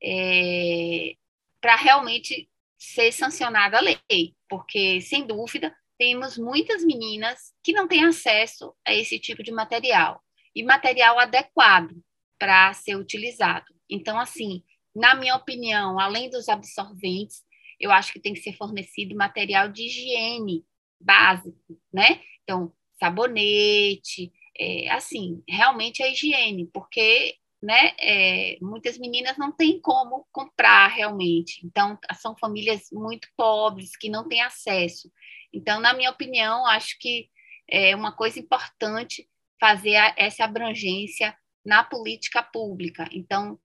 é, 0.00 1.16
para 1.60 1.74
realmente 1.74 2.48
ser 2.78 3.10
sancionada 3.10 3.76
a 3.76 3.80
lei, 3.80 4.36
porque, 4.48 5.00
sem 5.00 5.26
dúvida, 5.26 5.76
temos 5.98 6.38
muitas 6.38 6.84
meninas 6.84 7.52
que 7.60 7.72
não 7.72 7.88
têm 7.88 8.04
acesso 8.04 8.72
a 8.86 8.94
esse 8.94 9.18
tipo 9.18 9.42
de 9.42 9.50
material, 9.50 10.22
e 10.54 10.62
material 10.62 11.18
adequado 11.18 11.90
para 12.38 12.72
ser 12.74 12.94
utilizado. 12.94 13.66
Então, 13.90 14.20
assim, 14.20 14.62
na 14.94 15.16
minha 15.16 15.34
opinião, 15.34 15.98
além 15.98 16.30
dos 16.30 16.48
absorventes, 16.48 17.42
eu 17.80 17.90
acho 17.90 18.12
que 18.12 18.20
tem 18.20 18.32
que 18.32 18.42
ser 18.42 18.52
fornecido 18.52 19.16
material 19.16 19.72
de 19.72 19.86
higiene 19.86 20.64
básico, 21.00 21.76
né? 21.92 22.20
Então, 22.44 22.72
sabonete, 23.00 24.32
é, 24.58 24.90
assim, 24.90 25.42
realmente 25.48 26.02
a 26.02 26.08
higiene, 26.08 26.68
porque 26.72 27.36
né, 27.62 27.92
é, 27.98 28.58
muitas 28.60 28.98
meninas 28.98 29.36
não 29.36 29.50
têm 29.50 29.80
como 29.80 30.26
comprar 30.30 30.88
realmente. 30.88 31.66
Então, 31.66 31.98
são 32.20 32.36
famílias 32.36 32.88
muito 32.92 33.28
pobres 33.36 33.96
que 33.96 34.08
não 34.08 34.28
têm 34.28 34.42
acesso. 34.42 35.10
Então, 35.52 35.80
na 35.80 35.94
minha 35.94 36.10
opinião, 36.10 36.66
acho 36.66 36.98
que 36.98 37.28
é 37.68 37.94
uma 37.96 38.12
coisa 38.12 38.38
importante 38.38 39.28
fazer 39.58 39.96
a, 39.96 40.14
essa 40.16 40.44
abrangência 40.44 41.36
na 41.64 41.82
política 41.82 42.42
pública. 42.42 43.08
Então, 43.10 43.58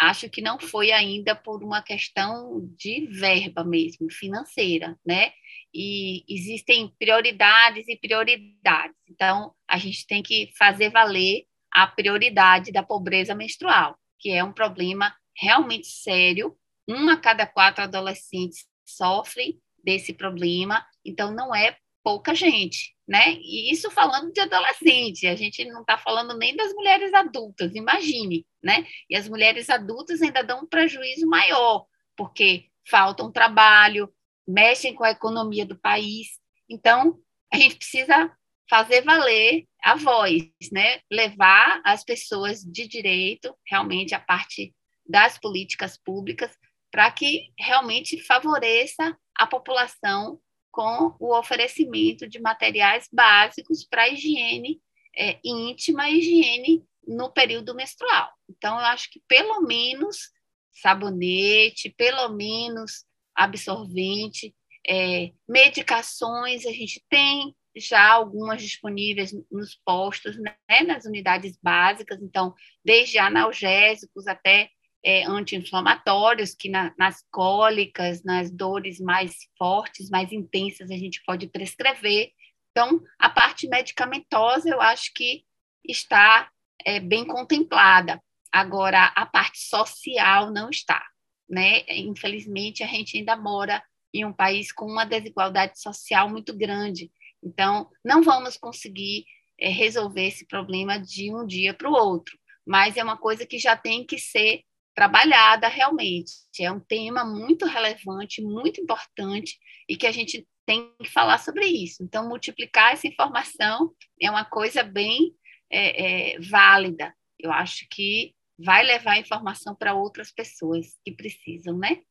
acho 0.00 0.30
que 0.30 0.40
não 0.40 0.58
foi 0.58 0.90
ainda 0.90 1.34
por 1.34 1.62
uma 1.62 1.82
questão 1.82 2.66
de 2.76 3.06
verba 3.08 3.62
mesmo, 3.62 4.10
financeira, 4.10 4.98
né? 5.06 5.32
E 5.74 6.24
existem 6.26 6.92
prioridades 6.98 7.86
e 7.86 7.96
prioridades. 7.96 8.96
Então, 9.08 9.54
a 9.68 9.76
gente 9.76 10.06
tem 10.06 10.22
que 10.22 10.50
fazer 10.56 10.90
valer 10.90 11.44
a 11.70 11.86
prioridade 11.86 12.72
da 12.72 12.82
pobreza 12.82 13.34
menstrual, 13.34 13.96
que 14.18 14.30
é 14.30 14.42
um 14.42 14.52
problema 14.52 15.14
realmente 15.36 15.86
sério. 15.86 16.56
Um 16.88 17.10
a 17.10 17.16
cada 17.16 17.46
quatro 17.46 17.84
adolescentes 17.84 18.66
sofre 18.86 19.60
desse 19.84 20.14
problema, 20.14 20.84
então 21.04 21.30
não 21.30 21.54
é 21.54 21.76
pouca 22.02 22.34
gente, 22.34 22.94
né? 23.06 23.34
E 23.40 23.72
isso 23.72 23.90
falando 23.90 24.32
de 24.32 24.40
adolescente, 24.40 25.26
a 25.26 25.34
gente 25.34 25.64
não 25.66 25.80
está 25.82 25.98
falando 25.98 26.36
nem 26.36 26.54
das 26.56 26.72
mulheres 26.72 27.12
adultas, 27.12 27.74
imagine, 27.74 28.46
né? 28.62 28.86
E 29.08 29.16
as 29.16 29.28
mulheres 29.28 29.68
adultas 29.68 30.22
ainda 30.22 30.42
dão 30.42 30.60
um 30.60 30.66
prejuízo 30.66 31.26
maior, 31.26 31.86
porque 32.16 32.66
faltam 32.88 33.30
trabalho, 33.30 34.12
mexem 34.46 34.94
com 34.94 35.04
a 35.04 35.10
economia 35.10 35.64
do 35.66 35.78
país. 35.78 36.38
Então, 36.68 37.18
a 37.52 37.56
gente 37.56 37.76
precisa 37.76 38.32
fazer 38.68 39.02
valer 39.02 39.66
a 39.82 39.96
voz, 39.96 40.44
né? 40.72 41.00
Levar 41.10 41.80
as 41.84 42.04
pessoas 42.04 42.62
de 42.62 42.86
direito, 42.86 43.54
realmente 43.66 44.14
a 44.14 44.20
parte 44.20 44.74
das 45.06 45.38
políticas 45.38 45.98
públicas, 45.98 46.56
para 46.90 47.10
que 47.10 47.52
realmente 47.58 48.20
favoreça 48.22 49.16
a 49.36 49.46
população 49.46 50.40
com 50.70 51.14
o 51.18 51.36
oferecimento 51.36 52.28
de 52.28 52.40
materiais 52.40 53.08
básicos 53.12 53.84
para 53.84 54.08
higiene 54.08 54.80
é, 55.16 55.38
íntima 55.44 56.08
e 56.08 56.18
higiene 56.18 56.84
no 57.06 57.30
período 57.30 57.74
menstrual. 57.74 58.30
Então, 58.48 58.78
eu 58.78 58.86
acho 58.86 59.10
que 59.10 59.20
pelo 59.26 59.60
menos 59.62 60.30
sabonete, 60.70 61.90
pelo 61.90 62.28
menos 62.30 63.04
absorvente, 63.34 64.54
é, 64.86 65.32
medicações, 65.48 66.64
a 66.64 66.72
gente 66.72 67.04
tem 67.08 67.54
já 67.76 68.12
algumas 68.12 68.62
disponíveis 68.62 69.32
nos 69.50 69.78
postos, 69.84 70.36
né, 70.38 70.56
nas 70.86 71.04
unidades 71.04 71.56
básicas, 71.62 72.20
então, 72.22 72.54
desde 72.84 73.18
analgésicos 73.18 74.26
até 74.26 74.70
é, 75.04 75.24
anti-inflamatórios, 75.24 76.54
que 76.54 76.68
na, 76.68 76.94
nas 76.98 77.24
cólicas, 77.30 78.22
nas 78.22 78.50
dores 78.50 79.00
mais 79.00 79.34
fortes, 79.56 80.10
mais 80.10 80.32
intensas, 80.32 80.90
a 80.90 80.96
gente 80.96 81.22
pode 81.24 81.46
prescrever. 81.46 82.32
Então, 82.70 83.02
a 83.18 83.28
parte 83.28 83.68
medicamentosa, 83.68 84.68
eu 84.68 84.80
acho 84.80 85.12
que 85.14 85.44
está 85.86 86.50
é, 86.84 87.00
bem 87.00 87.26
contemplada. 87.26 88.22
Agora, 88.52 89.06
a 89.16 89.26
parte 89.26 89.58
social 89.58 90.50
não 90.50 90.70
está. 90.70 91.02
Né? 91.48 91.82
Infelizmente, 91.88 92.82
a 92.82 92.86
gente 92.86 93.16
ainda 93.16 93.36
mora 93.36 93.82
em 94.12 94.24
um 94.24 94.32
país 94.32 94.72
com 94.72 94.86
uma 94.86 95.04
desigualdade 95.04 95.80
social 95.80 96.28
muito 96.28 96.56
grande. 96.56 97.10
Então, 97.42 97.88
não 98.04 98.22
vamos 98.22 98.56
conseguir 98.56 99.24
é, 99.58 99.68
resolver 99.68 100.26
esse 100.26 100.46
problema 100.46 100.98
de 100.98 101.34
um 101.34 101.46
dia 101.46 101.72
para 101.72 101.88
o 101.88 101.92
outro, 101.92 102.38
mas 102.66 102.96
é 102.96 103.02
uma 103.02 103.16
coisa 103.16 103.46
que 103.46 103.58
já 103.58 103.76
tem 103.76 104.04
que 104.04 104.18
ser 104.18 104.62
trabalhada 104.94 105.68
realmente. 105.68 106.32
É 106.58 106.70
um 106.70 106.80
tema 106.80 107.24
muito 107.24 107.66
relevante, 107.66 108.42
muito 108.42 108.80
importante 108.80 109.58
e 109.88 109.96
que 109.96 110.06
a 110.06 110.12
gente 110.12 110.46
tem 110.66 110.92
que 111.02 111.08
falar 111.08 111.38
sobre 111.38 111.66
isso. 111.66 112.02
Então, 112.02 112.28
multiplicar 112.28 112.92
essa 112.92 113.06
informação 113.06 113.92
é 114.20 114.30
uma 114.30 114.44
coisa 114.44 114.82
bem 114.82 115.34
é, 115.70 116.34
é, 116.34 116.40
válida. 116.40 117.14
Eu 117.38 117.52
acho 117.52 117.86
que 117.90 118.34
vai 118.58 118.84
levar 118.84 119.18
informação 119.18 119.74
para 119.74 119.94
outras 119.94 120.30
pessoas 120.30 120.98
que 121.04 121.12
precisam, 121.12 121.78
né? 121.78 122.02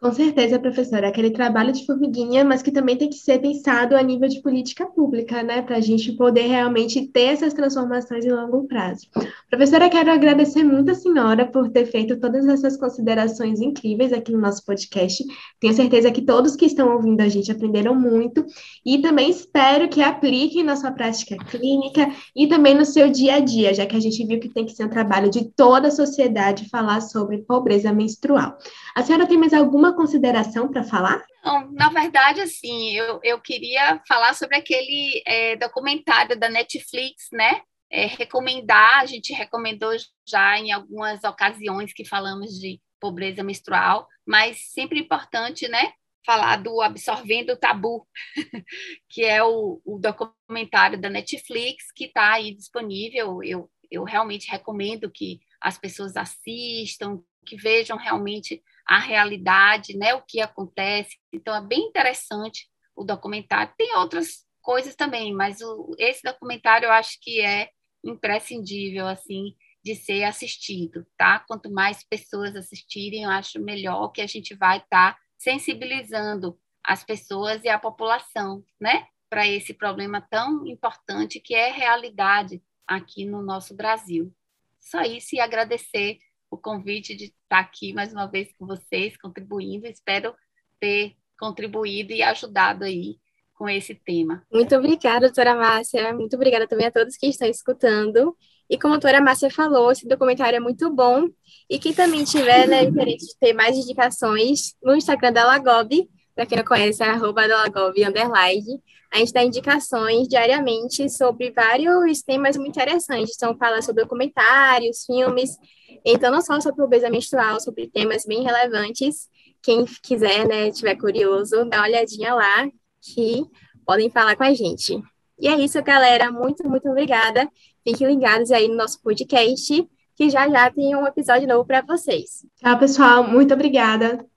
Com 0.00 0.12
certeza, 0.12 0.60
professora, 0.60 1.08
aquele 1.08 1.32
trabalho 1.32 1.72
de 1.72 1.84
formiguinha, 1.84 2.44
mas 2.44 2.62
que 2.62 2.70
também 2.70 2.96
tem 2.96 3.10
que 3.10 3.16
ser 3.16 3.40
pensado 3.40 3.96
a 3.96 4.02
nível 4.02 4.28
de 4.28 4.40
política 4.40 4.86
pública, 4.86 5.42
né, 5.42 5.60
para 5.60 5.78
a 5.78 5.80
gente 5.80 6.12
poder 6.12 6.42
realmente 6.42 7.08
ter 7.08 7.32
essas 7.32 7.52
transformações 7.52 8.24
em 8.24 8.30
longo 8.30 8.68
prazo. 8.68 9.08
Professora, 9.50 9.90
quero 9.90 10.12
agradecer 10.12 10.62
muito 10.62 10.92
a 10.92 10.94
senhora 10.94 11.44
por 11.46 11.68
ter 11.70 11.84
feito 11.86 12.20
todas 12.20 12.46
essas 12.46 12.76
considerações 12.76 13.60
incríveis 13.60 14.12
aqui 14.12 14.30
no 14.30 14.38
nosso 14.38 14.64
podcast. 14.64 15.24
Tenho 15.58 15.74
certeza 15.74 16.12
que 16.12 16.22
todos 16.22 16.54
que 16.54 16.66
estão 16.66 16.94
ouvindo 16.94 17.20
a 17.20 17.28
gente 17.28 17.50
aprenderam 17.50 17.92
muito 17.92 18.46
e 18.86 18.98
também 18.98 19.28
espero 19.28 19.88
que 19.88 20.00
apliquem 20.00 20.62
na 20.62 20.76
sua 20.76 20.92
prática 20.92 21.36
clínica 21.50 22.08
e 22.36 22.46
também 22.46 22.72
no 22.72 22.84
seu 22.84 23.10
dia 23.10 23.34
a 23.34 23.40
dia, 23.40 23.74
já 23.74 23.84
que 23.84 23.96
a 23.96 24.00
gente 24.00 24.24
viu 24.24 24.38
que 24.38 24.48
tem 24.48 24.64
que 24.64 24.76
ser 24.76 24.84
um 24.84 24.90
trabalho 24.90 25.28
de 25.28 25.46
toda 25.56 25.88
a 25.88 25.90
sociedade 25.90 26.68
falar 26.68 27.00
sobre 27.00 27.38
pobreza 27.38 27.92
menstrual. 27.92 28.56
A 28.94 29.02
senhora 29.02 29.26
tem 29.26 29.36
mais 29.36 29.52
alguma 29.52 29.87
alguma 29.88 29.94
consideração 29.94 30.68
para 30.68 30.84
falar? 30.84 31.24
Não, 31.44 31.70
na 31.72 31.88
verdade, 31.88 32.40
assim, 32.40 32.92
eu, 32.92 33.20
eu 33.22 33.40
queria 33.40 34.00
falar 34.06 34.34
sobre 34.34 34.56
aquele 34.56 35.22
é, 35.26 35.56
documentário 35.56 36.38
da 36.38 36.48
Netflix, 36.48 37.28
né? 37.32 37.62
É, 37.90 38.06
recomendar, 38.06 39.00
a 39.00 39.06
gente 39.06 39.32
recomendou 39.32 39.92
já 40.28 40.58
em 40.58 40.72
algumas 40.72 41.24
ocasiões 41.24 41.92
que 41.92 42.04
falamos 42.04 42.50
de 42.58 42.80
pobreza 43.00 43.42
menstrual, 43.42 44.06
mas 44.26 44.58
sempre 44.72 45.00
importante, 45.00 45.66
né? 45.68 45.92
Falar 46.26 46.56
do 46.56 46.82
Absorvendo 46.82 47.52
o 47.52 47.56
Tabu, 47.56 48.06
que 49.08 49.24
é 49.24 49.42
o, 49.42 49.80
o 49.84 49.98
documentário 49.98 51.00
da 51.00 51.08
Netflix 51.08 51.90
que 51.94 52.04
está 52.04 52.34
aí 52.34 52.54
disponível. 52.54 53.42
Eu, 53.42 53.70
eu 53.90 54.04
realmente 54.04 54.50
recomendo 54.50 55.10
que 55.10 55.40
as 55.60 55.78
pessoas 55.78 56.16
assistam, 56.16 57.22
que 57.46 57.56
vejam 57.56 57.96
realmente 57.96 58.62
a 58.88 58.98
realidade, 58.98 59.96
né, 59.96 60.14
o 60.14 60.22
que 60.22 60.40
acontece. 60.40 61.18
Então, 61.30 61.54
é 61.54 61.60
bem 61.60 61.88
interessante 61.88 62.66
o 62.96 63.04
documentário. 63.04 63.74
Tem 63.76 63.94
outras 63.96 64.46
coisas 64.62 64.96
também, 64.96 65.34
mas 65.34 65.60
o, 65.60 65.94
esse 65.98 66.22
documentário 66.22 66.86
eu 66.86 66.92
acho 66.92 67.18
que 67.20 67.40
é 67.42 67.68
imprescindível, 68.02 69.06
assim, 69.06 69.54
de 69.84 69.94
ser 69.94 70.24
assistido, 70.24 71.06
tá? 71.18 71.40
Quanto 71.40 71.70
mais 71.70 72.02
pessoas 72.02 72.56
assistirem, 72.56 73.24
eu 73.24 73.30
acho 73.30 73.60
melhor 73.60 74.08
que 74.08 74.22
a 74.22 74.26
gente 74.26 74.54
vai 74.54 74.78
estar 74.78 75.12
tá 75.12 75.18
sensibilizando 75.36 76.58
as 76.82 77.04
pessoas 77.04 77.62
e 77.64 77.68
a 77.68 77.78
população, 77.78 78.64
né, 78.80 79.06
para 79.28 79.46
esse 79.46 79.74
problema 79.74 80.26
tão 80.30 80.66
importante 80.66 81.38
que 81.38 81.54
é 81.54 81.70
realidade 81.70 82.62
aqui 82.86 83.26
no 83.26 83.42
nosso 83.42 83.76
Brasil. 83.76 84.34
Só 84.80 85.02
isso 85.02 85.36
e 85.36 85.40
agradecer 85.40 86.18
o 86.50 86.56
convite 86.56 87.14
de 87.14 87.24
estar 87.24 87.60
aqui 87.60 87.92
mais 87.92 88.12
uma 88.12 88.26
vez 88.26 88.48
com 88.58 88.66
vocês, 88.66 89.16
contribuindo. 89.16 89.86
Espero 89.86 90.34
ter 90.80 91.14
contribuído 91.38 92.12
e 92.12 92.22
ajudado 92.22 92.84
aí 92.84 93.18
com 93.54 93.68
esse 93.68 93.94
tema. 93.94 94.44
Muito 94.52 94.74
obrigada, 94.76 95.26
doutora 95.26 95.54
Márcia. 95.54 96.14
Muito 96.14 96.36
obrigada 96.36 96.66
também 96.66 96.86
a 96.86 96.92
todos 96.92 97.16
que 97.16 97.26
estão 97.26 97.48
escutando. 97.48 98.36
E 98.70 98.78
como 98.78 98.94
a 98.94 98.96
doutora 98.98 99.20
Márcia 99.20 99.50
falou, 99.50 99.90
esse 99.90 100.06
documentário 100.06 100.56
é 100.56 100.60
muito 100.60 100.92
bom. 100.94 101.26
E 101.68 101.78
quem 101.78 101.92
também 101.92 102.24
tiver 102.24 102.68
né, 102.68 102.84
interesse 102.84 103.26
de 103.26 103.38
ter 103.38 103.52
mais 103.52 103.76
indicações, 103.76 104.74
no 104.82 104.94
Instagram 104.94 105.32
da 105.32 105.44
Lagob, 105.44 106.08
para 106.38 106.46
quem 106.46 106.58
não 106.58 106.64
conhece, 106.64 107.02
é 107.02 107.06
arroba 107.06 107.44
Lagob, 107.46 108.04
underline. 108.04 108.80
A 109.12 109.18
gente 109.18 109.32
dá 109.32 109.42
indicações 109.42 110.28
diariamente 110.28 111.10
sobre 111.10 111.50
vários 111.50 112.22
temas 112.22 112.56
muito 112.56 112.70
interessantes. 112.70 113.34
Então, 113.34 113.56
fala 113.56 113.82
sobre 113.82 114.04
documentários, 114.04 115.04
filmes 115.04 115.56
então, 116.04 116.30
não 116.30 116.40
só 116.40 116.60
sobre 116.60 116.80
pobreza 116.80 117.10
menstrual, 117.10 117.60
sobre 117.60 117.88
temas 117.88 118.24
bem 118.24 118.42
relevantes 118.42 119.28
quem 119.62 119.84
quiser, 120.02 120.46
né, 120.46 120.70
tiver 120.70 120.94
curioso, 120.94 121.64
dá 121.64 121.78
uma 121.78 121.86
olhadinha 121.86 122.32
lá 122.32 122.68
que 123.02 123.44
podem 123.84 124.08
falar 124.08 124.36
com 124.36 124.44
a 124.44 124.54
gente. 124.54 125.02
E 125.38 125.48
é 125.48 125.58
isso, 125.58 125.82
galera. 125.82 126.30
Muito, 126.30 126.68
muito 126.68 126.88
obrigada. 126.88 127.48
Fiquem 127.82 128.06
ligados 128.06 128.50
aí 128.50 128.68
no 128.68 128.76
nosso 128.76 129.02
podcast, 129.02 129.88
que 130.16 130.30
já 130.30 130.48
já 130.48 130.70
tem 130.70 130.94
um 130.94 131.06
episódio 131.06 131.48
novo 131.48 131.64
para 131.66 131.82
vocês. 131.82 132.46
Tchau, 132.56 132.78
pessoal. 132.78 133.24
Muito 133.24 133.52
obrigada. 133.52 134.24